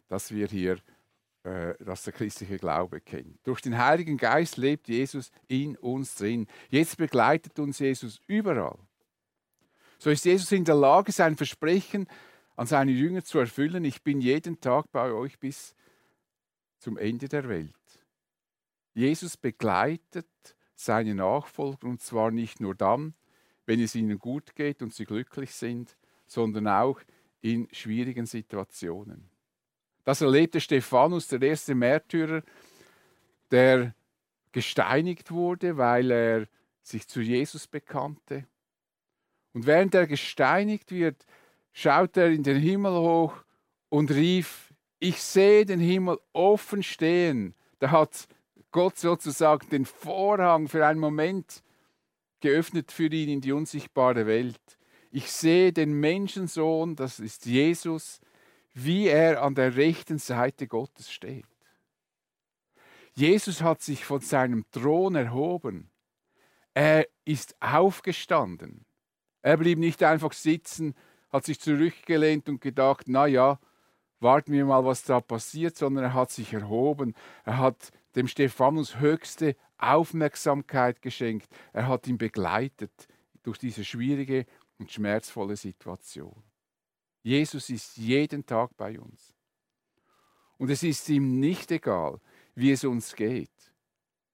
dass 0.07 0.31
wir 0.31 0.47
hier, 0.47 0.77
äh, 1.43 1.75
dass 1.83 2.03
der 2.03 2.13
christliche 2.13 2.57
Glaube 2.57 3.01
kennt. 3.01 3.45
Durch 3.45 3.61
den 3.61 3.77
Heiligen 3.77 4.17
Geist 4.17 4.57
lebt 4.57 4.87
Jesus 4.87 5.31
in 5.47 5.77
uns 5.77 6.15
drin. 6.15 6.47
Jetzt 6.69 6.97
begleitet 6.97 7.59
uns 7.59 7.77
Jesus 7.79 8.19
überall. 8.27 8.79
So 9.99 10.09
ist 10.09 10.25
Jesus 10.25 10.51
in 10.51 10.65
der 10.65 10.73
Lage, 10.75 11.11
sein 11.11 11.37
Versprechen 11.37 12.07
an 12.55 12.67
seine 12.67 12.91
Jünger 12.91 13.23
zu 13.23 13.39
erfüllen. 13.39 13.83
Ich 13.85 14.03
bin 14.03 14.21
jeden 14.21 14.59
Tag 14.59 14.91
bei 14.91 15.11
euch 15.11 15.39
bis 15.39 15.75
zum 16.79 16.97
Ende 16.97 17.29
der 17.29 17.47
Welt. 17.47 17.73
Jesus 18.93 19.37
begleitet 19.37 20.27
seine 20.75 21.15
Nachfolger 21.15 21.87
und 21.87 22.01
zwar 22.01 22.31
nicht 22.31 22.59
nur 22.59 22.75
dann, 22.75 23.13
wenn 23.65 23.79
es 23.79 23.95
ihnen 23.95 24.19
gut 24.19 24.55
geht 24.55 24.81
und 24.81 24.93
sie 24.93 25.05
glücklich 25.05 25.53
sind, 25.53 25.95
sondern 26.33 26.67
auch 26.67 26.99
in 27.41 27.67
schwierigen 27.71 28.25
Situationen. 28.25 29.29
Das 30.03 30.21
erlebte 30.21 30.59
Stephanus, 30.59 31.27
der 31.27 31.41
erste 31.41 31.75
Märtyrer, 31.75 32.41
der 33.51 33.93
gesteinigt 34.51 35.31
wurde, 35.31 35.77
weil 35.77 36.11
er 36.11 36.47
sich 36.81 37.07
zu 37.07 37.21
Jesus 37.21 37.67
bekannte. 37.67 38.45
Und 39.53 39.65
während 39.65 39.93
er 39.93 40.07
gesteinigt 40.07 40.91
wird, 40.91 41.25
schaut 41.71 42.17
er 42.17 42.31
in 42.31 42.43
den 42.43 42.59
Himmel 42.59 42.93
hoch 42.93 43.35
und 43.89 44.11
rief, 44.11 44.73
ich 44.99 45.21
sehe 45.21 45.65
den 45.65 45.79
Himmel 45.79 46.17
offen 46.33 46.81
stehen. 46.81 47.55
Da 47.79 47.91
hat 47.91 48.27
Gott 48.71 48.97
sozusagen 48.97 49.69
den 49.69 49.85
Vorhang 49.85 50.67
für 50.67 50.85
einen 50.85 50.99
Moment 50.99 51.63
geöffnet 52.39 52.91
für 52.91 53.07
ihn 53.07 53.29
in 53.29 53.41
die 53.41 53.51
unsichtbare 53.51 54.25
Welt. 54.25 54.59
Ich 55.15 55.31
sehe 55.31 55.71
den 55.71 55.93
Menschensohn, 55.99 56.95
das 56.95 57.19
ist 57.19 57.45
Jesus, 57.45 58.19
wie 58.73 59.05
er 59.05 59.43
an 59.43 59.53
der 59.53 59.75
rechten 59.75 60.17
Seite 60.17 60.65
Gottes 60.65 61.11
steht. 61.11 61.45
Jesus 63.13 63.61
hat 63.61 63.83
sich 63.83 64.05
von 64.05 64.21
seinem 64.21 64.65
Thron 64.71 65.13
erhoben. 65.13 65.91
Er 66.73 67.07
ist 67.25 67.55
aufgestanden. 67.61 68.85
Er 69.43 69.57
blieb 69.57 69.77
nicht 69.77 70.01
einfach 70.01 70.33
sitzen, 70.33 70.95
hat 71.31 71.45
sich 71.45 71.59
zurückgelehnt 71.59 72.49
und 72.49 72.59
gedacht, 72.59 73.03
na 73.05 73.27
ja, 73.27 73.59
warten 74.19 74.51
wir 74.51 74.65
mal, 74.65 74.83
was 74.83 75.03
da 75.03 75.19
passiert, 75.19 75.77
sondern 75.77 76.05
er 76.05 76.13
hat 76.15 76.31
sich 76.31 76.53
erhoben. 76.53 77.13
Er 77.45 77.59
hat 77.59 77.91
dem 78.15 78.27
Stephanus 78.27 78.99
höchste 78.99 79.55
Aufmerksamkeit 79.77 81.03
geschenkt. 81.03 81.49
Er 81.71 81.87
hat 81.87 82.07
ihn 82.07 82.17
begleitet 82.17 83.07
durch 83.43 83.59
diese 83.59 83.83
schwierige 83.83 84.47
und 84.83 84.91
schmerzvolle 84.91 85.55
Situation. 85.55 86.43
Jesus 87.21 87.69
ist 87.69 87.95
jeden 87.95 88.45
Tag 88.45 88.75
bei 88.75 88.99
uns. 88.99 89.33
Und 90.57 90.69
es 90.69 90.83
ist 90.83 91.07
ihm 91.07 91.39
nicht 91.39 91.71
egal, 91.71 92.19
wie 92.53 92.71
es 92.71 92.83
uns 92.83 93.15
geht. 93.15 93.49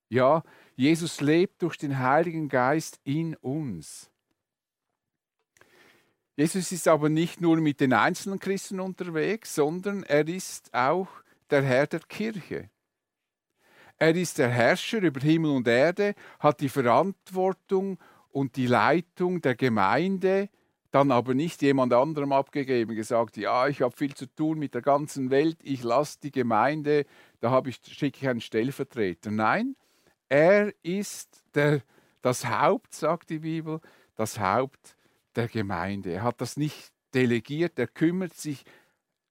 Ja, 0.10 0.44
Jesus 0.76 1.22
lebt 1.22 1.62
durch 1.62 1.78
den 1.78 2.00
Heiligen 2.00 2.50
Geist 2.50 3.00
in 3.04 3.36
uns. 3.36 4.10
Jesus 6.36 6.72
ist 6.72 6.88
aber 6.88 7.10
nicht 7.10 7.42
nur 7.42 7.58
mit 7.58 7.80
den 7.80 7.94
einzelnen 7.94 8.40
Christen 8.40 8.80
unterwegs, 8.80 9.54
sondern 9.54 10.02
er 10.02 10.28
ist 10.28 10.74
auch 10.74 11.10
der 11.52 11.62
Herr 11.62 11.86
der 11.86 12.00
Kirche. 12.00 12.72
Er 13.98 14.16
ist 14.16 14.40
der 14.40 14.50
Herrscher 14.50 15.02
über 15.02 15.20
Himmel 15.20 15.52
und 15.52 15.68
Erde, 15.68 16.16
hat 16.40 16.60
die 16.62 16.70
Verantwortung 16.70 18.00
und 18.32 18.56
die 18.56 18.68
Leitung 18.68 19.42
der 19.42 19.56
Gemeinde, 19.56 20.50
dann 20.92 21.12
aber 21.12 21.34
nicht 21.34 21.62
jemand 21.62 21.94
anderem 21.94 22.32
abgegeben, 22.32 22.96
gesagt, 22.96 23.38
ja, 23.38 23.68
ich 23.68 23.82
habe 23.82 23.96
viel 23.96 24.14
zu 24.16 24.26
tun 24.26 24.58
mit 24.58 24.74
der 24.74 24.82
ganzen 24.82 25.30
Welt, 25.30 25.58
ich 25.62 25.84
lasse 25.84 26.20
die 26.22 26.32
Gemeinde, 26.32 27.06
da 27.40 27.62
ich, 27.66 27.80
schicke 27.86 28.20
ich 28.22 28.28
einen 28.28 28.42
Stellvertreter. 28.42 29.30
Nein, 29.30 29.76
er 30.28 30.74
ist 30.84 31.44
der, 31.54 31.82
das 32.22 32.48
Haupt, 32.48 32.94
sagt 32.94 33.30
die 33.30 33.40
Bibel, 33.40 33.82
das 34.16 34.40
Haupt 34.40 34.96
der 35.36 35.48
Gemeinde. 35.48 36.12
Er 36.12 36.24
hat 36.24 36.42
das 36.42 36.58
nicht 36.58 36.92
delegiert, 37.14 37.78
er 37.78 37.88
kümmert 37.88 38.34
sich 38.34 38.64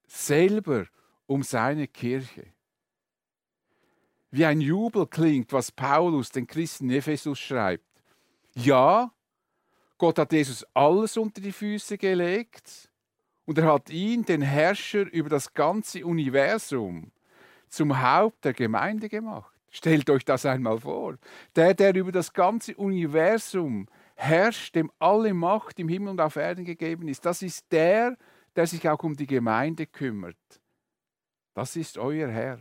selber 0.07 0.85
um 1.25 1.43
seine 1.43 1.87
Kirche. 1.87 2.47
Wie 4.31 4.45
ein 4.45 4.61
Jubel 4.61 5.07
klingt, 5.07 5.53
was 5.53 5.71
Paulus 5.71 6.29
den 6.29 6.47
Christen 6.47 6.89
Ephesus 6.89 7.39
schreibt. 7.39 7.88
Ja, 8.61 9.09
Gott 9.97 10.19
hat 10.19 10.33
Jesus 10.33 10.65
alles 10.73 11.15
unter 11.15 11.39
die 11.39 11.53
Füße 11.53 11.97
gelegt 11.97 12.89
und 13.45 13.57
er 13.57 13.71
hat 13.71 13.89
ihn, 13.89 14.25
den 14.25 14.41
Herrscher 14.41 15.11
über 15.13 15.29
das 15.29 15.53
ganze 15.53 16.05
Universum, 16.05 17.11
zum 17.69 18.01
Haupt 18.01 18.43
der 18.43 18.53
Gemeinde 18.53 19.07
gemacht. 19.07 19.53
Stellt 19.71 20.09
euch 20.09 20.25
das 20.25 20.45
einmal 20.45 20.79
vor. 20.79 21.17
Der, 21.55 21.73
der 21.73 21.95
über 21.95 22.11
das 22.11 22.33
ganze 22.33 22.75
Universum 22.75 23.87
herrscht, 24.15 24.75
dem 24.75 24.91
alle 24.99 25.33
Macht 25.33 25.79
im 25.79 25.87
Himmel 25.87 26.09
und 26.09 26.21
auf 26.21 26.35
Erden 26.35 26.65
gegeben 26.65 27.07
ist. 27.07 27.25
Das 27.25 27.41
ist 27.41 27.71
der, 27.71 28.17
der 28.57 28.67
sich 28.67 28.89
auch 28.89 29.03
um 29.03 29.15
die 29.15 29.27
Gemeinde 29.27 29.85
kümmert. 29.85 30.35
Das 31.53 31.77
ist 31.77 31.97
euer 31.97 32.27
Herr. 32.27 32.59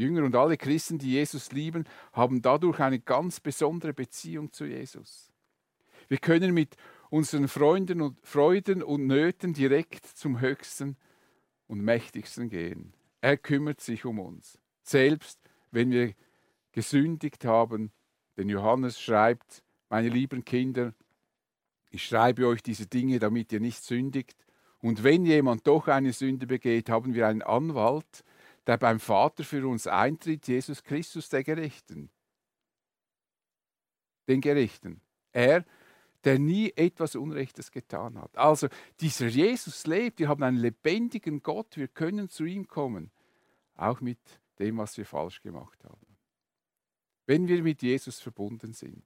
Jünger 0.00 0.24
und 0.24 0.34
alle 0.34 0.56
Christen, 0.56 0.98
die 0.98 1.12
Jesus 1.12 1.52
lieben, 1.52 1.84
haben 2.12 2.42
dadurch 2.42 2.80
eine 2.80 2.98
ganz 3.00 3.40
besondere 3.40 3.92
Beziehung 3.92 4.52
zu 4.52 4.64
Jesus. 4.64 5.30
Wir 6.08 6.18
können 6.18 6.52
mit 6.52 6.76
unseren 7.10 7.48
Freunden 7.48 8.00
und 8.00 8.18
Freuden 8.22 8.82
und 8.82 9.06
Nöten 9.06 9.52
direkt 9.52 10.06
zum 10.06 10.40
Höchsten 10.40 10.96
und 11.66 11.82
Mächtigsten 11.82 12.48
gehen. 12.48 12.94
Er 13.20 13.36
kümmert 13.36 13.80
sich 13.80 14.04
um 14.04 14.18
uns, 14.18 14.58
selbst 14.82 15.38
wenn 15.70 15.90
wir 15.90 16.14
gesündigt 16.72 17.44
haben 17.44 17.92
denn 18.40 18.48
Johannes 18.48 18.98
schreibt, 18.98 19.62
meine 19.90 20.08
lieben 20.08 20.46
Kinder, 20.46 20.94
ich 21.90 22.06
schreibe 22.06 22.46
euch 22.46 22.62
diese 22.62 22.86
Dinge, 22.86 23.18
damit 23.18 23.52
ihr 23.52 23.60
nicht 23.60 23.84
sündigt. 23.84 24.46
Und 24.80 25.04
wenn 25.04 25.26
jemand 25.26 25.66
doch 25.66 25.88
eine 25.88 26.14
Sünde 26.14 26.46
begeht, 26.46 26.88
haben 26.88 27.12
wir 27.12 27.28
einen 27.28 27.42
Anwalt, 27.42 28.24
der 28.70 28.78
beim 28.78 29.00
Vater 29.00 29.42
für 29.42 29.66
uns 29.66 29.88
eintritt, 29.88 30.46
Jesus 30.46 30.84
Christus, 30.84 31.28
der 31.28 31.42
Gerechten. 31.42 32.08
Den 34.28 34.40
Gerechten. 34.40 35.00
Er, 35.32 35.64
der 36.22 36.38
nie 36.38 36.72
etwas 36.76 37.16
Unrechtes 37.16 37.72
getan 37.72 38.16
hat. 38.16 38.38
Also 38.38 38.68
dieser 39.00 39.26
Jesus 39.26 39.88
lebt, 39.88 40.20
wir 40.20 40.28
haben 40.28 40.44
einen 40.44 40.58
lebendigen 40.58 41.42
Gott, 41.42 41.76
wir 41.76 41.88
können 41.88 42.28
zu 42.28 42.44
ihm 42.44 42.68
kommen, 42.68 43.10
auch 43.74 44.00
mit 44.00 44.20
dem, 44.60 44.78
was 44.78 44.96
wir 44.96 45.04
falsch 45.04 45.42
gemacht 45.42 45.82
haben. 45.82 46.16
Wenn 47.26 47.48
wir 47.48 47.64
mit 47.64 47.82
Jesus 47.82 48.20
verbunden 48.20 48.72
sind, 48.72 49.02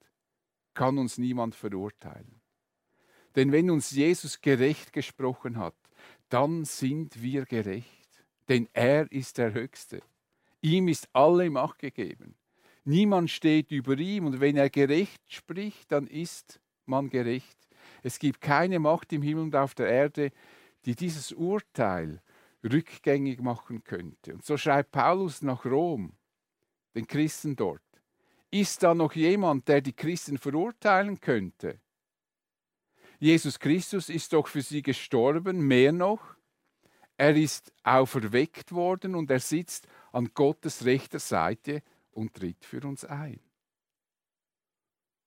kann 0.74 0.98
uns 0.98 1.16
niemand 1.16 1.55
verurteilen. 1.55 2.42
Denn 3.35 3.50
wenn 3.50 3.70
uns 3.70 3.92
Jesus 3.92 4.42
gerecht 4.42 4.92
gesprochen 4.92 5.57
hat, 5.57 5.74
dann 6.29 6.66
sind 6.66 7.22
wir 7.22 7.46
gerecht. 7.46 8.04
Denn 8.48 8.68
er 8.72 9.11
ist 9.11 9.38
der 9.38 9.52
Höchste. 9.52 10.02
Ihm 10.61 10.88
ist 10.88 11.09
alle 11.12 11.48
Macht 11.50 11.78
gegeben. 11.78 12.35
Niemand 12.85 13.30
steht 13.30 13.70
über 13.70 13.96
ihm 13.98 14.26
und 14.26 14.40
wenn 14.40 14.57
er 14.57 14.68
gerecht 14.68 15.22
spricht, 15.28 15.90
dann 15.90 16.07
ist 16.07 16.61
man 16.87 17.09
gerecht. 17.09 17.59
Es 18.02 18.18
gibt 18.18 18.40
keine 18.40 18.78
Macht 18.78 19.12
im 19.12 19.22
Himmel 19.22 19.44
und 19.44 19.57
auf 19.57 19.74
der 19.74 19.88
Erde, 19.88 20.33
die 20.85 20.94
dieses 20.94 21.33
Urteil 21.33 22.20
rückgängig 22.62 23.40
machen 23.40 23.85
könnte. 23.85 24.35
Und 24.35 24.44
so 24.44 24.57
schreibt 24.57 24.92
Paulus 24.92 25.42
nach 25.42 25.64
Rom, 25.64 26.12
den 26.94 27.07
Christen 27.07 27.57
dort. 27.57 27.80
Ist 28.50 28.83
da 28.83 28.94
noch 28.94 29.14
jemand, 29.14 29.66
der 29.68 29.80
die 29.80 29.92
Christen 29.92 30.38
verurteilen 30.38 31.20
könnte? 31.20 31.80
Jesus 33.18 33.59
Christus 33.59 34.09
ist 34.09 34.33
doch 34.33 34.46
für 34.46 34.62
sie 34.62 34.83
gestorben, 34.83 35.66
mehr 35.66 35.92
noch, 35.92 36.34
er 37.16 37.37
ist 37.37 37.72
auferweckt 37.83 38.72
worden 38.72 39.14
und 39.14 39.31
er 39.31 39.40
sitzt 39.40 39.87
an 40.12 40.31
Gottes 40.35 40.85
rechter 40.85 41.18
Seite 41.20 41.83
und 42.12 42.35
tritt 42.35 42.64
für 42.64 42.87
uns 42.87 43.05
ein. 43.05 43.40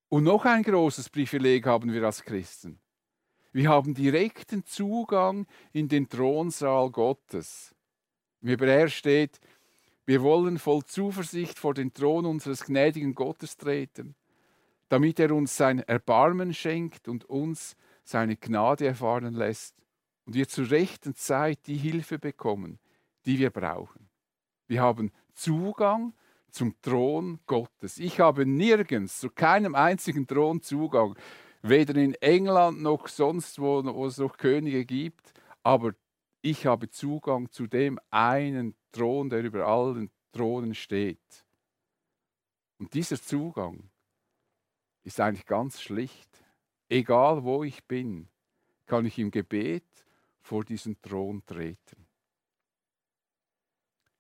Und 0.09 0.23
noch 0.23 0.45
ein 0.45 0.63
großes 0.63 1.09
Privileg 1.09 1.65
haben 1.65 1.91
wir 1.91 2.03
als 2.03 2.23
Christen. 2.23 2.79
Wir 3.51 3.69
haben 3.69 3.93
direkten 3.93 4.65
Zugang 4.65 5.47
in 5.73 5.87
den 5.87 6.07
Thronsaal 6.07 6.91
Gottes. 6.91 7.73
Im 8.41 8.49
Hebräer 8.49 8.87
steht, 8.89 9.39
wir 10.05 10.21
wollen 10.21 10.59
voll 10.59 10.83
Zuversicht 10.85 11.59
vor 11.59 11.73
den 11.73 11.93
Thron 11.93 12.25
unseres 12.25 12.63
gnädigen 12.65 13.15
Gottes 13.15 13.57
treten, 13.57 14.15
damit 14.87 15.19
er 15.19 15.31
uns 15.31 15.57
sein 15.57 15.79
Erbarmen 15.79 16.53
schenkt 16.53 17.07
und 17.07 17.25
uns 17.25 17.75
seine 18.03 18.37
Gnade 18.37 18.87
erfahren 18.87 19.33
lässt 19.33 19.75
und 20.27 20.33
wir 20.33 20.47
zur 20.49 20.69
rechten 20.69 21.15
Zeit 21.15 21.65
die 21.67 21.77
Hilfe 21.77 22.19
bekommen, 22.19 22.79
die 23.25 23.39
wir 23.39 23.49
brauchen. 23.49 24.09
Wir 24.67 24.81
haben 24.81 25.11
Zugang 25.33 26.13
zum 26.51 26.75
Thron 26.81 27.39
Gottes. 27.45 27.97
Ich 27.97 28.19
habe 28.19 28.45
nirgends, 28.45 29.21
zu 29.21 29.29
keinem 29.29 29.73
einzigen 29.73 30.27
Thron 30.27 30.61
Zugang, 30.61 31.17
weder 31.61 31.95
in 31.95 32.13
England 32.15 32.81
noch 32.81 33.07
sonst 33.07 33.57
wo, 33.59 33.83
wo 33.85 34.05
es 34.05 34.17
noch 34.17 34.35
Könige 34.35 34.85
gibt, 34.85 35.33
aber 35.63 35.93
ich 36.41 36.65
habe 36.65 36.89
Zugang 36.89 37.49
zu 37.49 37.67
dem 37.67 37.97
einen 38.09 38.75
Thron, 38.91 39.29
der 39.29 39.43
über 39.43 39.65
allen 39.65 40.11
Thronen 40.33 40.75
steht. 40.75 41.45
Und 42.79 42.93
dieser 42.93 43.21
Zugang 43.21 43.89
ist 45.03 45.21
eigentlich 45.21 45.45
ganz 45.45 45.81
schlicht. 45.81 46.43
Egal 46.89 47.45
wo 47.45 47.63
ich 47.63 47.85
bin, 47.85 48.27
kann 48.85 49.05
ich 49.05 49.17
im 49.19 49.31
Gebet 49.31 50.06
vor 50.47 50.63
diesen 50.63 50.99
Thron 51.01 51.45
treten. 51.45 52.07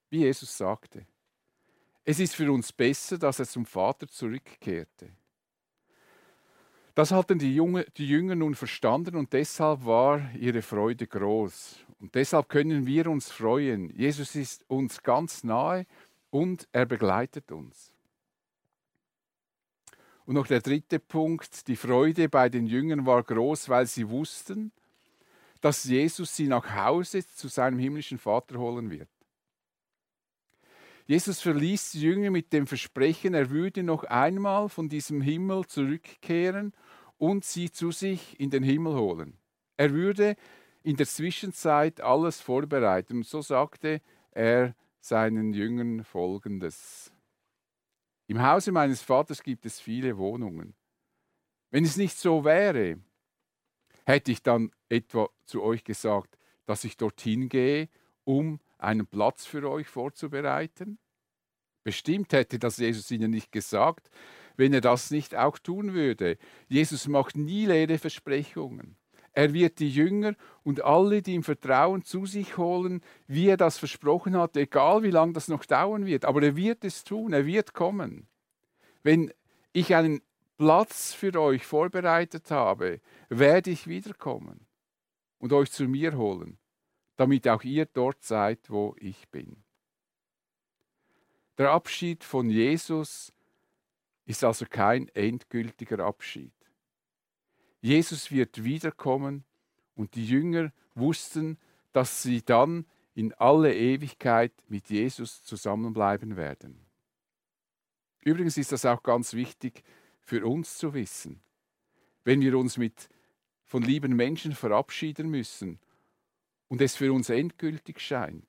Wie 0.09 0.19
Jesus 0.19 0.57
sagte, 0.57 1.05
es 2.03 2.19
ist 2.19 2.35
für 2.35 2.51
uns 2.51 2.71
besser, 2.71 3.17
dass 3.17 3.39
er 3.39 3.47
zum 3.47 3.65
Vater 3.65 4.07
zurückkehrte. 4.07 5.09
Das 6.95 7.11
hatten 7.11 7.39
die, 7.39 7.55
Junge, 7.55 7.85
die 7.95 8.07
Jünger 8.07 8.35
nun 8.35 8.55
verstanden 8.55 9.15
und 9.15 9.31
deshalb 9.31 9.85
war 9.85 10.33
ihre 10.35 10.61
Freude 10.61 11.07
groß. 11.07 11.79
Und 11.99 12.15
deshalb 12.15 12.49
können 12.49 12.85
wir 12.85 13.07
uns 13.07 13.31
freuen. 13.31 13.89
Jesus 13.95 14.35
ist 14.35 14.69
uns 14.69 15.03
ganz 15.03 15.43
nahe 15.43 15.85
und 16.29 16.67
er 16.71 16.85
begleitet 16.85 17.51
uns. 17.51 17.93
Und 20.25 20.35
noch 20.35 20.47
der 20.47 20.61
dritte 20.61 20.99
Punkt, 20.99 21.67
die 21.67 21.77
Freude 21.77 22.27
bei 22.27 22.49
den 22.49 22.65
Jüngern 22.65 23.05
war 23.05 23.23
groß, 23.23 23.69
weil 23.69 23.85
sie 23.85 24.09
wussten, 24.09 24.71
dass 25.61 25.83
Jesus 25.83 26.35
sie 26.35 26.47
nach 26.47 26.75
Hause 26.75 27.25
zu 27.25 27.47
seinem 27.47 27.79
himmlischen 27.79 28.17
Vater 28.17 28.57
holen 28.57 28.89
wird. 28.89 29.09
Jesus 31.05 31.41
verließ 31.41 31.91
die 31.91 32.01
Jünger 32.01 32.31
mit 32.31 32.51
dem 32.51 32.67
Versprechen, 32.67 33.33
er 33.33 33.49
würde 33.49 33.81
noch 33.81 34.03
einmal 34.03 34.67
von 34.67 34.89
diesem 34.89 35.21
Himmel 35.21 35.65
zurückkehren 35.65 36.73
und 37.17 37.45
sie 37.45 37.71
zu 37.71 37.91
sich 37.91 38.39
in 38.39 38.49
den 38.49 38.63
Himmel 38.63 38.95
holen. 38.95 39.37
Er 39.77 39.91
würde 39.91 40.35
in 40.83 40.95
der 40.95 41.05
Zwischenzeit 41.05 42.01
alles 42.01 42.39
vorbereiten. 42.39 43.17
Und 43.17 43.25
so 43.25 43.41
sagte 43.41 44.01
er 44.31 44.75
seinen 44.99 45.53
Jüngern 45.53 46.03
Folgendes. 46.03 47.11
Im 48.27 48.41
Hause 48.41 48.71
meines 48.71 49.01
Vaters 49.01 49.43
gibt 49.43 49.65
es 49.65 49.79
viele 49.79 50.17
Wohnungen. 50.17 50.75
Wenn 51.71 51.83
es 51.83 51.97
nicht 51.97 52.17
so 52.17 52.43
wäre, 52.43 52.99
hätte 54.07 54.31
ich 54.31 54.41
dann 54.41 54.71
etwa 54.89 55.29
zu 55.45 55.61
euch 55.61 55.83
gesagt, 55.83 56.37
dass 56.65 56.85
ich 56.85 56.95
dorthin 56.97 57.49
gehe, 57.49 57.89
um 58.23 58.59
einen 58.77 59.05
Platz 59.05 59.45
für 59.45 59.69
euch 59.69 59.87
vorzubereiten? 59.87 60.97
Bestimmt 61.83 62.31
hätte 62.33 62.57
das 62.57 62.77
Jesus 62.77 63.11
ihnen 63.11 63.31
nicht 63.31 63.51
gesagt, 63.51 64.09
wenn 64.55 64.73
er 64.73 64.81
das 64.81 65.11
nicht 65.11 65.35
auch 65.35 65.59
tun 65.59 65.93
würde. 65.93 66.37
Jesus 66.67 67.07
macht 67.07 67.35
nie 67.35 67.65
leere 67.65 67.97
Versprechungen. 67.97 68.95
Er 69.33 69.53
wird 69.53 69.79
die 69.79 69.89
Jünger 69.89 70.35
und 70.63 70.83
alle, 70.83 71.21
die 71.21 71.33
ihm 71.33 71.43
vertrauen, 71.43 72.01
zu 72.01 72.25
sich 72.25 72.57
holen, 72.57 73.01
wie 73.27 73.49
er 73.49 73.57
das 73.57 73.77
versprochen 73.77 74.35
hat, 74.35 74.57
egal 74.57 75.03
wie 75.03 75.11
lange 75.11 75.33
das 75.33 75.47
noch 75.47 75.65
dauern 75.65 76.05
wird. 76.05 76.25
Aber 76.25 76.41
er 76.41 76.55
wird 76.55 76.83
es 76.83 77.03
tun, 77.03 77.33
er 77.33 77.45
wird 77.45 77.73
kommen. 77.73 78.27
Wenn 79.03 79.31
ich 79.73 79.93
einen 79.93 80.21
Platz 80.57 81.13
für 81.13 81.39
euch 81.39 81.65
vorbereitet 81.65 82.49
habe, 82.51 82.99
werde 83.29 83.69
ich 83.69 83.87
wiederkommen 83.87 84.65
und 85.37 85.53
euch 85.53 85.71
zu 85.71 85.87
mir 85.87 86.17
holen, 86.17 86.57
damit 87.15 87.47
auch 87.47 87.63
ihr 87.63 87.85
dort 87.85 88.23
seid, 88.23 88.69
wo 88.69 88.95
ich 88.99 89.29
bin. 89.29 89.63
Der 91.57 91.71
Abschied 91.71 92.23
von 92.23 92.49
Jesus 92.49 93.33
ist 94.25 94.43
also 94.43 94.65
kein 94.69 95.07
endgültiger 95.09 95.99
Abschied. 95.99 96.53
Jesus 97.81 98.31
wird 98.31 98.63
wiederkommen 98.63 99.45
und 99.95 100.15
die 100.15 100.25
Jünger 100.25 100.71
wussten, 100.95 101.57
dass 101.93 102.21
sie 102.21 102.43
dann 102.43 102.85
in 103.13 103.33
alle 103.33 103.75
Ewigkeit 103.75 104.53
mit 104.67 104.89
Jesus 104.89 105.43
zusammenbleiben 105.43 106.35
werden. 106.35 106.85
Übrigens 108.19 108.57
ist 108.57 108.71
das 108.71 108.85
auch 108.85 109.01
ganz 109.01 109.33
wichtig 109.33 109.83
für 110.27 110.45
uns 110.45 110.77
zu 110.77 110.93
wissen. 110.93 111.41
Wenn 112.25 112.41
wir 112.41 112.57
uns 112.57 112.77
mit 112.77 113.07
von 113.63 113.81
lieben 113.81 114.13
Menschen 114.13 114.53
verabschieden 114.53 115.29
müssen 115.29 115.79
und 116.67 116.81
es 116.81 116.97
für 116.97 117.13
uns 117.13 117.29
endgültig 117.29 118.01
scheint. 118.01 118.45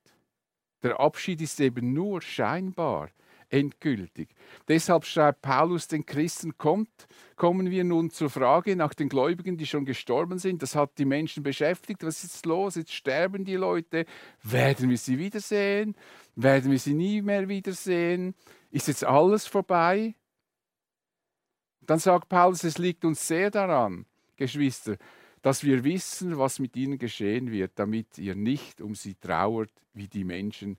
Der 0.82 0.98
Abschied 0.98 1.40
ist 1.40 1.60
eben 1.60 1.92
nur 1.92 2.20
scheinbar 2.20 3.10
endgültig. 3.48 4.28
Deshalb 4.66 5.04
schreibt 5.04 5.42
Paulus 5.42 5.86
den 5.86 6.04
Christen, 6.04 6.58
kommt, 6.58 7.06
kommen 7.36 7.70
wir 7.70 7.84
nun 7.84 8.10
zur 8.10 8.28
Frage 8.28 8.74
nach 8.74 8.92
den 8.92 9.08
Gläubigen, 9.08 9.56
die 9.56 9.66
schon 9.66 9.84
gestorben 9.84 10.38
sind. 10.38 10.62
Das 10.62 10.74
hat 10.74 10.98
die 10.98 11.04
Menschen 11.04 11.44
beschäftigt. 11.44 12.02
Was 12.02 12.24
ist 12.24 12.44
los? 12.44 12.74
Jetzt 12.74 12.92
sterben 12.92 13.44
die 13.44 13.56
Leute. 13.56 14.04
Werden 14.42 14.90
wir 14.90 14.98
sie 14.98 15.18
wiedersehen? 15.18 15.96
Werden 16.34 16.70
wir 16.72 16.78
sie 16.78 16.94
nie 16.94 17.22
mehr 17.22 17.48
wiedersehen? 17.48 18.34
Ist 18.70 18.88
jetzt 18.88 19.04
alles 19.04 19.46
vorbei? 19.46 20.14
Dann 21.88 21.98
sagt 21.98 22.28
Paulus, 22.28 22.64
es 22.64 22.76
liegt 22.76 23.06
uns 23.06 23.26
sehr 23.26 23.50
daran, 23.50 24.04
Geschwister, 24.36 24.98
dass 25.40 25.64
wir 25.64 25.84
wissen, 25.84 26.36
was 26.36 26.58
mit 26.58 26.76
ihnen 26.76 26.98
geschehen 26.98 27.50
wird, 27.50 27.78
damit 27.78 28.18
ihr 28.18 28.34
nicht 28.34 28.82
um 28.82 28.94
sie 28.94 29.14
trauert 29.14 29.72
wie 29.94 30.06
die 30.06 30.24
Menschen, 30.24 30.76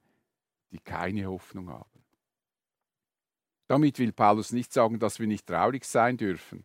die 0.72 0.78
keine 0.78 1.26
Hoffnung 1.26 1.70
haben. 1.72 2.04
Damit 3.68 3.98
will 3.98 4.12
Paulus 4.12 4.52
nicht 4.52 4.72
sagen, 4.72 5.00
dass 5.00 5.20
wir 5.20 5.26
nicht 5.26 5.48
traurig 5.48 5.84
sein 5.84 6.16
dürfen. 6.16 6.64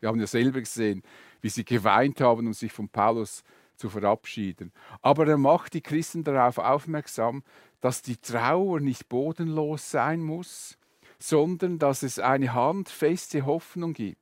Wir 0.00 0.08
haben 0.08 0.18
ja 0.18 0.26
selber 0.26 0.58
gesehen, 0.58 1.04
wie 1.40 1.48
sie 1.48 1.64
geweint 1.64 2.20
haben, 2.20 2.48
um 2.48 2.52
sich 2.52 2.72
von 2.72 2.88
Paulus 2.88 3.44
zu 3.76 3.90
verabschieden. 3.90 4.72
Aber 5.02 5.28
er 5.28 5.38
macht 5.38 5.72
die 5.72 5.82
Christen 5.82 6.24
darauf 6.24 6.58
aufmerksam, 6.58 7.44
dass 7.80 8.02
die 8.02 8.16
Trauer 8.16 8.80
nicht 8.80 9.08
bodenlos 9.08 9.88
sein 9.88 10.20
muss, 10.20 10.78
sondern 11.18 11.78
dass 11.78 12.02
es 12.02 12.18
eine 12.18 12.54
handfeste 12.54 13.46
Hoffnung 13.46 13.92
gibt. 13.92 14.20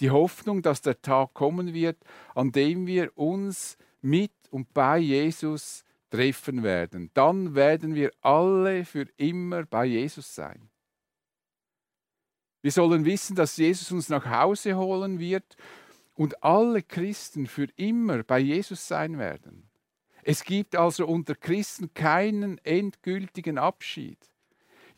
Die 0.00 0.10
Hoffnung, 0.10 0.62
dass 0.62 0.80
der 0.80 1.00
Tag 1.02 1.34
kommen 1.34 1.74
wird, 1.74 1.98
an 2.34 2.52
dem 2.52 2.86
wir 2.86 3.16
uns 3.16 3.76
mit 4.00 4.32
und 4.50 4.72
bei 4.72 4.98
Jesus 4.98 5.84
treffen 6.10 6.62
werden. 6.62 7.10
Dann 7.14 7.54
werden 7.54 7.94
wir 7.94 8.12
alle 8.20 8.84
für 8.84 9.06
immer 9.16 9.64
bei 9.64 9.86
Jesus 9.86 10.34
sein. 10.34 10.70
Wir 12.62 12.72
sollen 12.72 13.04
wissen, 13.04 13.36
dass 13.36 13.56
Jesus 13.56 13.90
uns 13.92 14.08
nach 14.08 14.26
Hause 14.26 14.76
holen 14.76 15.18
wird 15.18 15.56
und 16.14 16.42
alle 16.42 16.82
Christen 16.82 17.46
für 17.46 17.68
immer 17.76 18.22
bei 18.24 18.40
Jesus 18.40 18.86
sein 18.86 19.18
werden. 19.18 19.68
Es 20.22 20.44
gibt 20.44 20.76
also 20.76 21.06
unter 21.06 21.34
Christen 21.34 21.94
keinen 21.94 22.58
endgültigen 22.58 23.56
Abschied. 23.58 24.18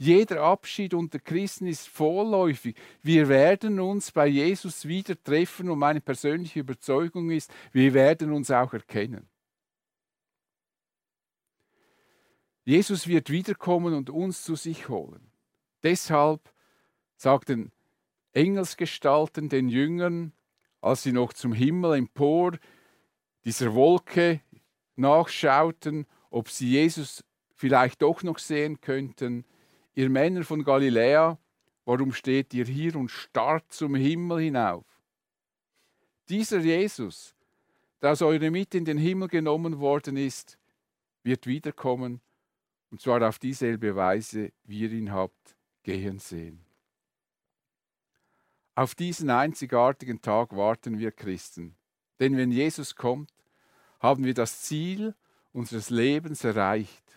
Jeder 0.02 0.40
Abschied 0.44 0.94
unter 0.94 1.18
Christen 1.18 1.66
ist 1.66 1.86
vorläufig. 1.86 2.74
Wir 3.02 3.28
werden 3.28 3.78
uns 3.80 4.10
bei 4.10 4.26
Jesus 4.28 4.88
wieder 4.88 5.22
treffen 5.22 5.68
und 5.68 5.78
meine 5.78 6.00
persönliche 6.00 6.60
Überzeugung 6.60 7.30
ist, 7.30 7.52
wir 7.70 7.92
werden 7.92 8.32
uns 8.32 8.50
auch 8.50 8.72
erkennen. 8.72 9.28
Jesus 12.64 13.08
wird 13.08 13.28
wiederkommen 13.28 13.92
und 13.92 14.08
uns 14.08 14.42
zu 14.42 14.56
sich 14.56 14.88
holen. 14.88 15.30
Deshalb 15.82 16.50
sagten 17.16 17.70
Engelsgestalten 18.32 19.50
den 19.50 19.68
Jüngern, 19.68 20.32
als 20.80 21.02
sie 21.02 21.12
noch 21.12 21.34
zum 21.34 21.52
Himmel 21.52 21.98
empor 21.98 22.52
dieser 23.44 23.74
Wolke 23.74 24.40
nachschauten, 24.96 26.06
ob 26.30 26.48
sie 26.48 26.70
Jesus 26.70 27.22
vielleicht 27.54 28.00
doch 28.00 28.22
noch 28.22 28.38
sehen 28.38 28.80
könnten. 28.80 29.44
Ihr 29.94 30.08
Männer 30.08 30.44
von 30.44 30.62
Galiläa, 30.64 31.38
warum 31.84 32.12
steht 32.12 32.54
ihr 32.54 32.64
hier 32.64 32.96
und 32.96 33.10
starrt 33.10 33.72
zum 33.72 33.94
Himmel 33.94 34.40
hinauf? 34.40 34.86
Dieser 36.28 36.60
Jesus, 36.60 37.34
der 38.00 38.12
aus 38.12 38.22
eurer 38.22 38.50
Mitte 38.50 38.78
in 38.78 38.84
den 38.84 38.98
Himmel 38.98 39.28
genommen 39.28 39.80
worden 39.80 40.16
ist, 40.16 40.58
wird 41.22 41.46
wiederkommen, 41.46 42.20
und 42.90 43.00
zwar 43.00 43.26
auf 43.28 43.38
dieselbe 43.38 43.94
Weise, 43.96 44.52
wie 44.64 44.80
ihr 44.80 44.92
ihn 44.92 45.12
habt 45.12 45.56
gehen 45.82 46.18
sehen. 46.18 46.64
Auf 48.74 48.94
diesen 48.94 49.30
einzigartigen 49.30 50.22
Tag 50.22 50.56
warten 50.56 50.98
wir 50.98 51.12
Christen, 51.12 51.76
denn 52.18 52.36
wenn 52.36 52.50
Jesus 52.50 52.94
kommt, 52.94 53.32
haben 53.98 54.24
wir 54.24 54.34
das 54.34 54.62
Ziel 54.62 55.14
unseres 55.52 55.90
Lebens 55.90 56.44
erreicht. 56.44 57.09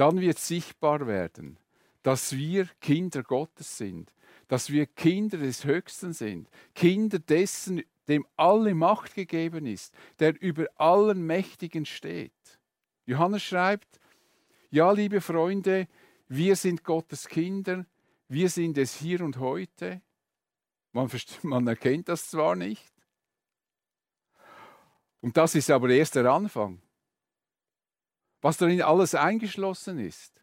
Dann 0.00 0.18
wird 0.22 0.38
sichtbar 0.38 1.06
werden, 1.06 1.58
dass 2.02 2.34
wir 2.34 2.64
Kinder 2.80 3.22
Gottes 3.22 3.76
sind, 3.76 4.14
dass 4.48 4.70
wir 4.70 4.86
Kinder 4.86 5.36
des 5.36 5.66
Höchsten 5.66 6.14
sind, 6.14 6.48
Kinder 6.74 7.18
dessen, 7.18 7.82
dem 8.08 8.26
alle 8.38 8.74
Macht 8.74 9.14
gegeben 9.14 9.66
ist, 9.66 9.92
der 10.18 10.40
über 10.40 10.68
allen 10.76 11.26
Mächtigen 11.26 11.84
steht. 11.84 12.32
Johannes 13.04 13.42
schreibt, 13.42 14.00
ja, 14.70 14.90
liebe 14.90 15.20
Freunde, 15.20 15.86
wir 16.28 16.56
sind 16.56 16.82
Gottes 16.82 17.28
Kinder, 17.28 17.84
wir 18.26 18.48
sind 18.48 18.78
es 18.78 18.96
hier 18.96 19.20
und 19.20 19.36
heute. 19.36 20.00
Man, 20.92 21.10
man 21.42 21.66
erkennt 21.66 22.08
das 22.08 22.30
zwar 22.30 22.56
nicht, 22.56 22.90
und 25.20 25.36
das 25.36 25.54
ist 25.54 25.70
aber 25.70 25.90
erst 25.90 26.14
der 26.14 26.24
Anfang. 26.24 26.80
Was 28.40 28.56
darin 28.56 28.82
alles 28.82 29.14
eingeschlossen 29.14 29.98
ist, 29.98 30.42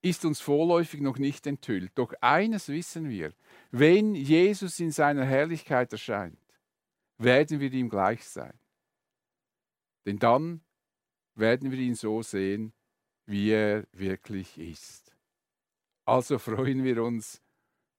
ist 0.00 0.24
uns 0.24 0.40
vorläufig 0.40 1.00
noch 1.00 1.18
nicht 1.18 1.46
enthüllt. 1.46 1.92
Doch 1.96 2.12
eines 2.20 2.68
wissen 2.68 3.08
wir, 3.08 3.32
wenn 3.70 4.14
Jesus 4.14 4.78
in 4.80 4.92
seiner 4.92 5.24
Herrlichkeit 5.24 5.92
erscheint, 5.92 6.38
werden 7.18 7.60
wir 7.60 7.72
ihm 7.72 7.88
gleich 7.88 8.24
sein. 8.24 8.58
Denn 10.06 10.18
dann 10.18 10.62
werden 11.34 11.70
wir 11.70 11.78
ihn 11.78 11.94
so 11.94 12.22
sehen, 12.22 12.72
wie 13.26 13.50
er 13.50 13.86
wirklich 13.92 14.56
ist. 14.58 15.14
Also 16.04 16.38
freuen 16.38 16.82
wir 16.84 17.02
uns, 17.02 17.42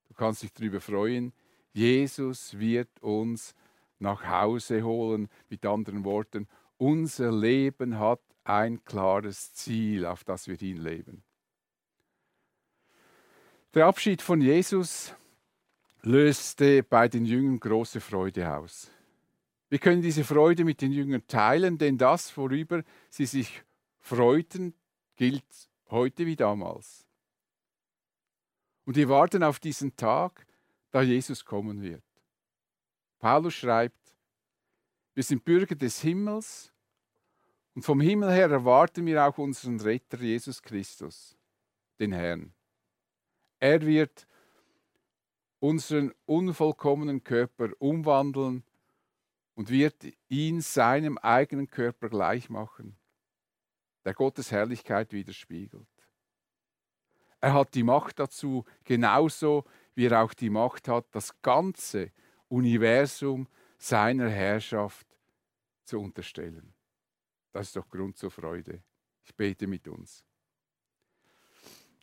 du 0.07 0.15
kannst 0.15 0.41
dich 0.41 0.53
darüber 0.53 0.81
freuen, 0.81 1.33
Jesus 1.73 2.57
wird 2.57 2.99
uns 3.01 3.53
nach 3.99 4.25
Hause 4.25 4.81
holen. 4.83 5.29
Mit 5.49 5.65
anderen 5.65 6.03
Worten, 6.03 6.47
unser 6.77 7.31
Leben 7.31 7.99
hat 7.99 8.21
ein 8.49 8.83
klares 8.83 9.53
Ziel, 9.53 10.05
auf 10.05 10.23
das 10.23 10.47
wir 10.47 10.55
hinleben. 10.55 11.23
Der 13.75 13.85
Abschied 13.85 14.21
von 14.23 14.41
Jesus 14.41 15.13
löste 16.01 16.81
bei 16.81 17.07
den 17.07 17.25
Jüngern 17.25 17.59
große 17.59 18.01
Freude 18.01 18.51
aus. 18.51 18.89
Wir 19.69 19.77
können 19.77 20.01
diese 20.01 20.23
Freude 20.23 20.65
mit 20.65 20.81
den 20.81 20.91
Jüngern 20.91 21.25
teilen, 21.27 21.77
denn 21.77 21.97
das, 21.99 22.35
worüber 22.35 22.83
sie 23.09 23.27
sich 23.27 23.63
freuten, 23.99 24.73
gilt 25.15 25.45
heute 25.91 26.25
wie 26.25 26.35
damals. 26.35 27.05
Und 28.85 28.95
wir 28.95 29.09
warten 29.09 29.43
auf 29.43 29.59
diesen 29.59 29.95
Tag, 29.95 30.47
da 30.89 31.03
Jesus 31.03 31.45
kommen 31.45 31.83
wird. 31.83 32.03
Paulus 33.19 33.53
schreibt, 33.53 34.15
wir 35.13 35.21
sind 35.21 35.45
Bürger 35.45 35.75
des 35.75 36.01
Himmels 36.01 36.73
und 37.75 37.83
vom 37.83 38.01
Himmel 38.01 38.31
her 38.31 38.49
erwarten 38.49 39.05
wir 39.05 39.25
auch 39.25 39.37
unseren 39.37 39.79
Retter 39.79 40.19
Jesus 40.19 40.61
Christus, 40.61 41.37
den 41.99 42.11
Herrn. 42.11 42.53
Er 43.59 43.81
wird 43.85 44.27
unseren 45.59 46.13
unvollkommenen 46.25 47.23
Körper 47.23 47.69
umwandeln 47.79 48.63
und 49.55 49.69
wird 49.69 49.95
ihn 50.29 50.61
seinem 50.61 51.17
eigenen 51.17 51.67
Körper 51.67 52.09
gleich 52.09 52.49
machen, 52.49 52.97
der 54.05 54.13
Gottes 54.13 54.51
Herrlichkeit 54.51 55.11
widerspiegelt. 55.11 55.87
Er 57.41 57.53
hat 57.53 57.75
die 57.75 57.83
Macht 57.83 58.19
dazu, 58.19 58.65
genauso 58.83 59.65
wie 59.95 60.07
er 60.07 60.21
auch 60.23 60.33
die 60.33 60.49
Macht 60.49 60.87
hat, 60.87 61.05
das 61.11 61.41
ganze 61.41 62.11
Universum 62.47 63.47
seiner 63.77 64.29
Herrschaft 64.29 65.07
zu 65.83 65.99
unterstellen. 65.99 66.73
Das 67.51 67.67
ist 67.67 67.75
doch 67.75 67.89
Grund 67.89 68.17
zur 68.17 68.31
Freude. 68.31 68.83
Ich 69.23 69.35
bete 69.35 69.67
mit 69.67 69.87
uns. 69.87 70.23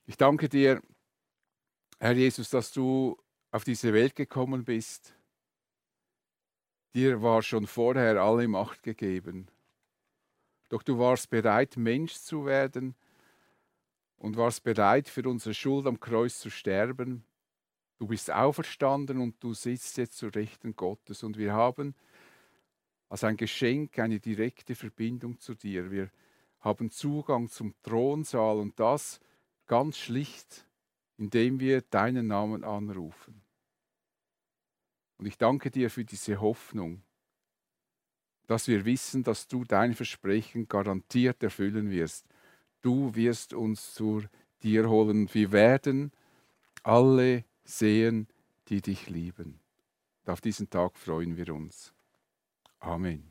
Ich 0.07 0.17
danke 0.17 0.49
dir, 0.49 0.83
Herr 1.99 2.13
Jesus, 2.13 2.51
dass 2.51 2.73
du 2.73 3.17
auf 3.51 3.65
diese 3.65 3.93
Welt 3.93 4.15
gekommen 4.15 4.65
bist. 4.65 5.15
Dir 6.95 7.23
war 7.23 7.43
schon 7.43 7.67
vorher 7.67 8.21
alle 8.21 8.49
Macht 8.49 8.83
gegeben. 8.83 9.49
Doch 10.69 10.83
du 10.83 10.99
warst 10.99 11.31
bereit, 11.31 11.77
Mensch 11.77 12.15
zu 12.15 12.47
werden 12.47 12.95
und 14.17 14.37
warst 14.37 14.63
bereit, 14.63 15.09
für 15.09 15.29
unsere 15.29 15.55
Schuld 15.55 15.87
am 15.87 16.01
Kreuz 16.01 16.39
zu 16.39 16.51
sterben 16.51 17.25
Du 17.99 18.07
bist 18.07 18.31
auferstanden 18.31 19.21
und 19.21 19.43
du 19.43 19.55
sitzt 19.55 19.97
jetzt 19.97 20.19
zur 20.19 20.35
Rechten 20.35 20.77
Gottes. 20.77 21.23
Und 21.23 21.39
wir 21.39 21.55
haben 21.55 21.95
als 23.09 23.25
ein 23.25 23.37
Geschenk 23.37 23.99
eine 23.99 24.21
direkte 24.21 24.75
Verbindung 24.75 25.39
zu 25.39 25.55
dir. 25.55 25.91
Wir 25.91 26.11
haben 26.61 26.91
Zugang 26.91 27.49
zum 27.49 27.75
Thronsaal 27.83 28.59
und 28.59 28.79
das 28.81 29.21
ganz 29.67 29.99
schlicht, 29.99 30.67
indem 31.17 31.61
wir 31.61 31.83
deinen 31.83 32.27
Namen 32.27 32.65
anrufen. 32.65 33.43
Und 35.19 35.27
ich 35.27 35.39
danke 35.39 35.71
dir 35.71 35.91
für 35.91 36.05
diese 36.05 36.41
Hoffnung, 36.41 37.03
dass 38.47 38.69
wir 38.69 38.85
wissen, 38.85 39.23
dass 39.23 39.49
du 39.49 39.65
dein 39.65 39.95
Versprechen 39.95 40.69
garantiert 40.69 41.43
erfüllen 41.43 41.91
wirst. 41.91 42.27
Du 42.83 43.15
wirst 43.15 43.55
uns 43.55 43.95
zu 43.95 44.23
dir 44.63 44.89
holen. 44.89 45.29
Wir 45.33 45.53
werden 45.53 46.13
alle 46.83 47.45
sehen, 47.65 48.29
die 48.69 48.83
dich 48.83 49.09
lieben. 49.09 49.61
Und 50.25 50.33
auf 50.33 50.41
diesen 50.41 50.71
Tag 50.71 50.97
freuen 50.97 51.37
wir 51.37 51.53
uns. 51.55 51.96
Amen. 52.83 53.25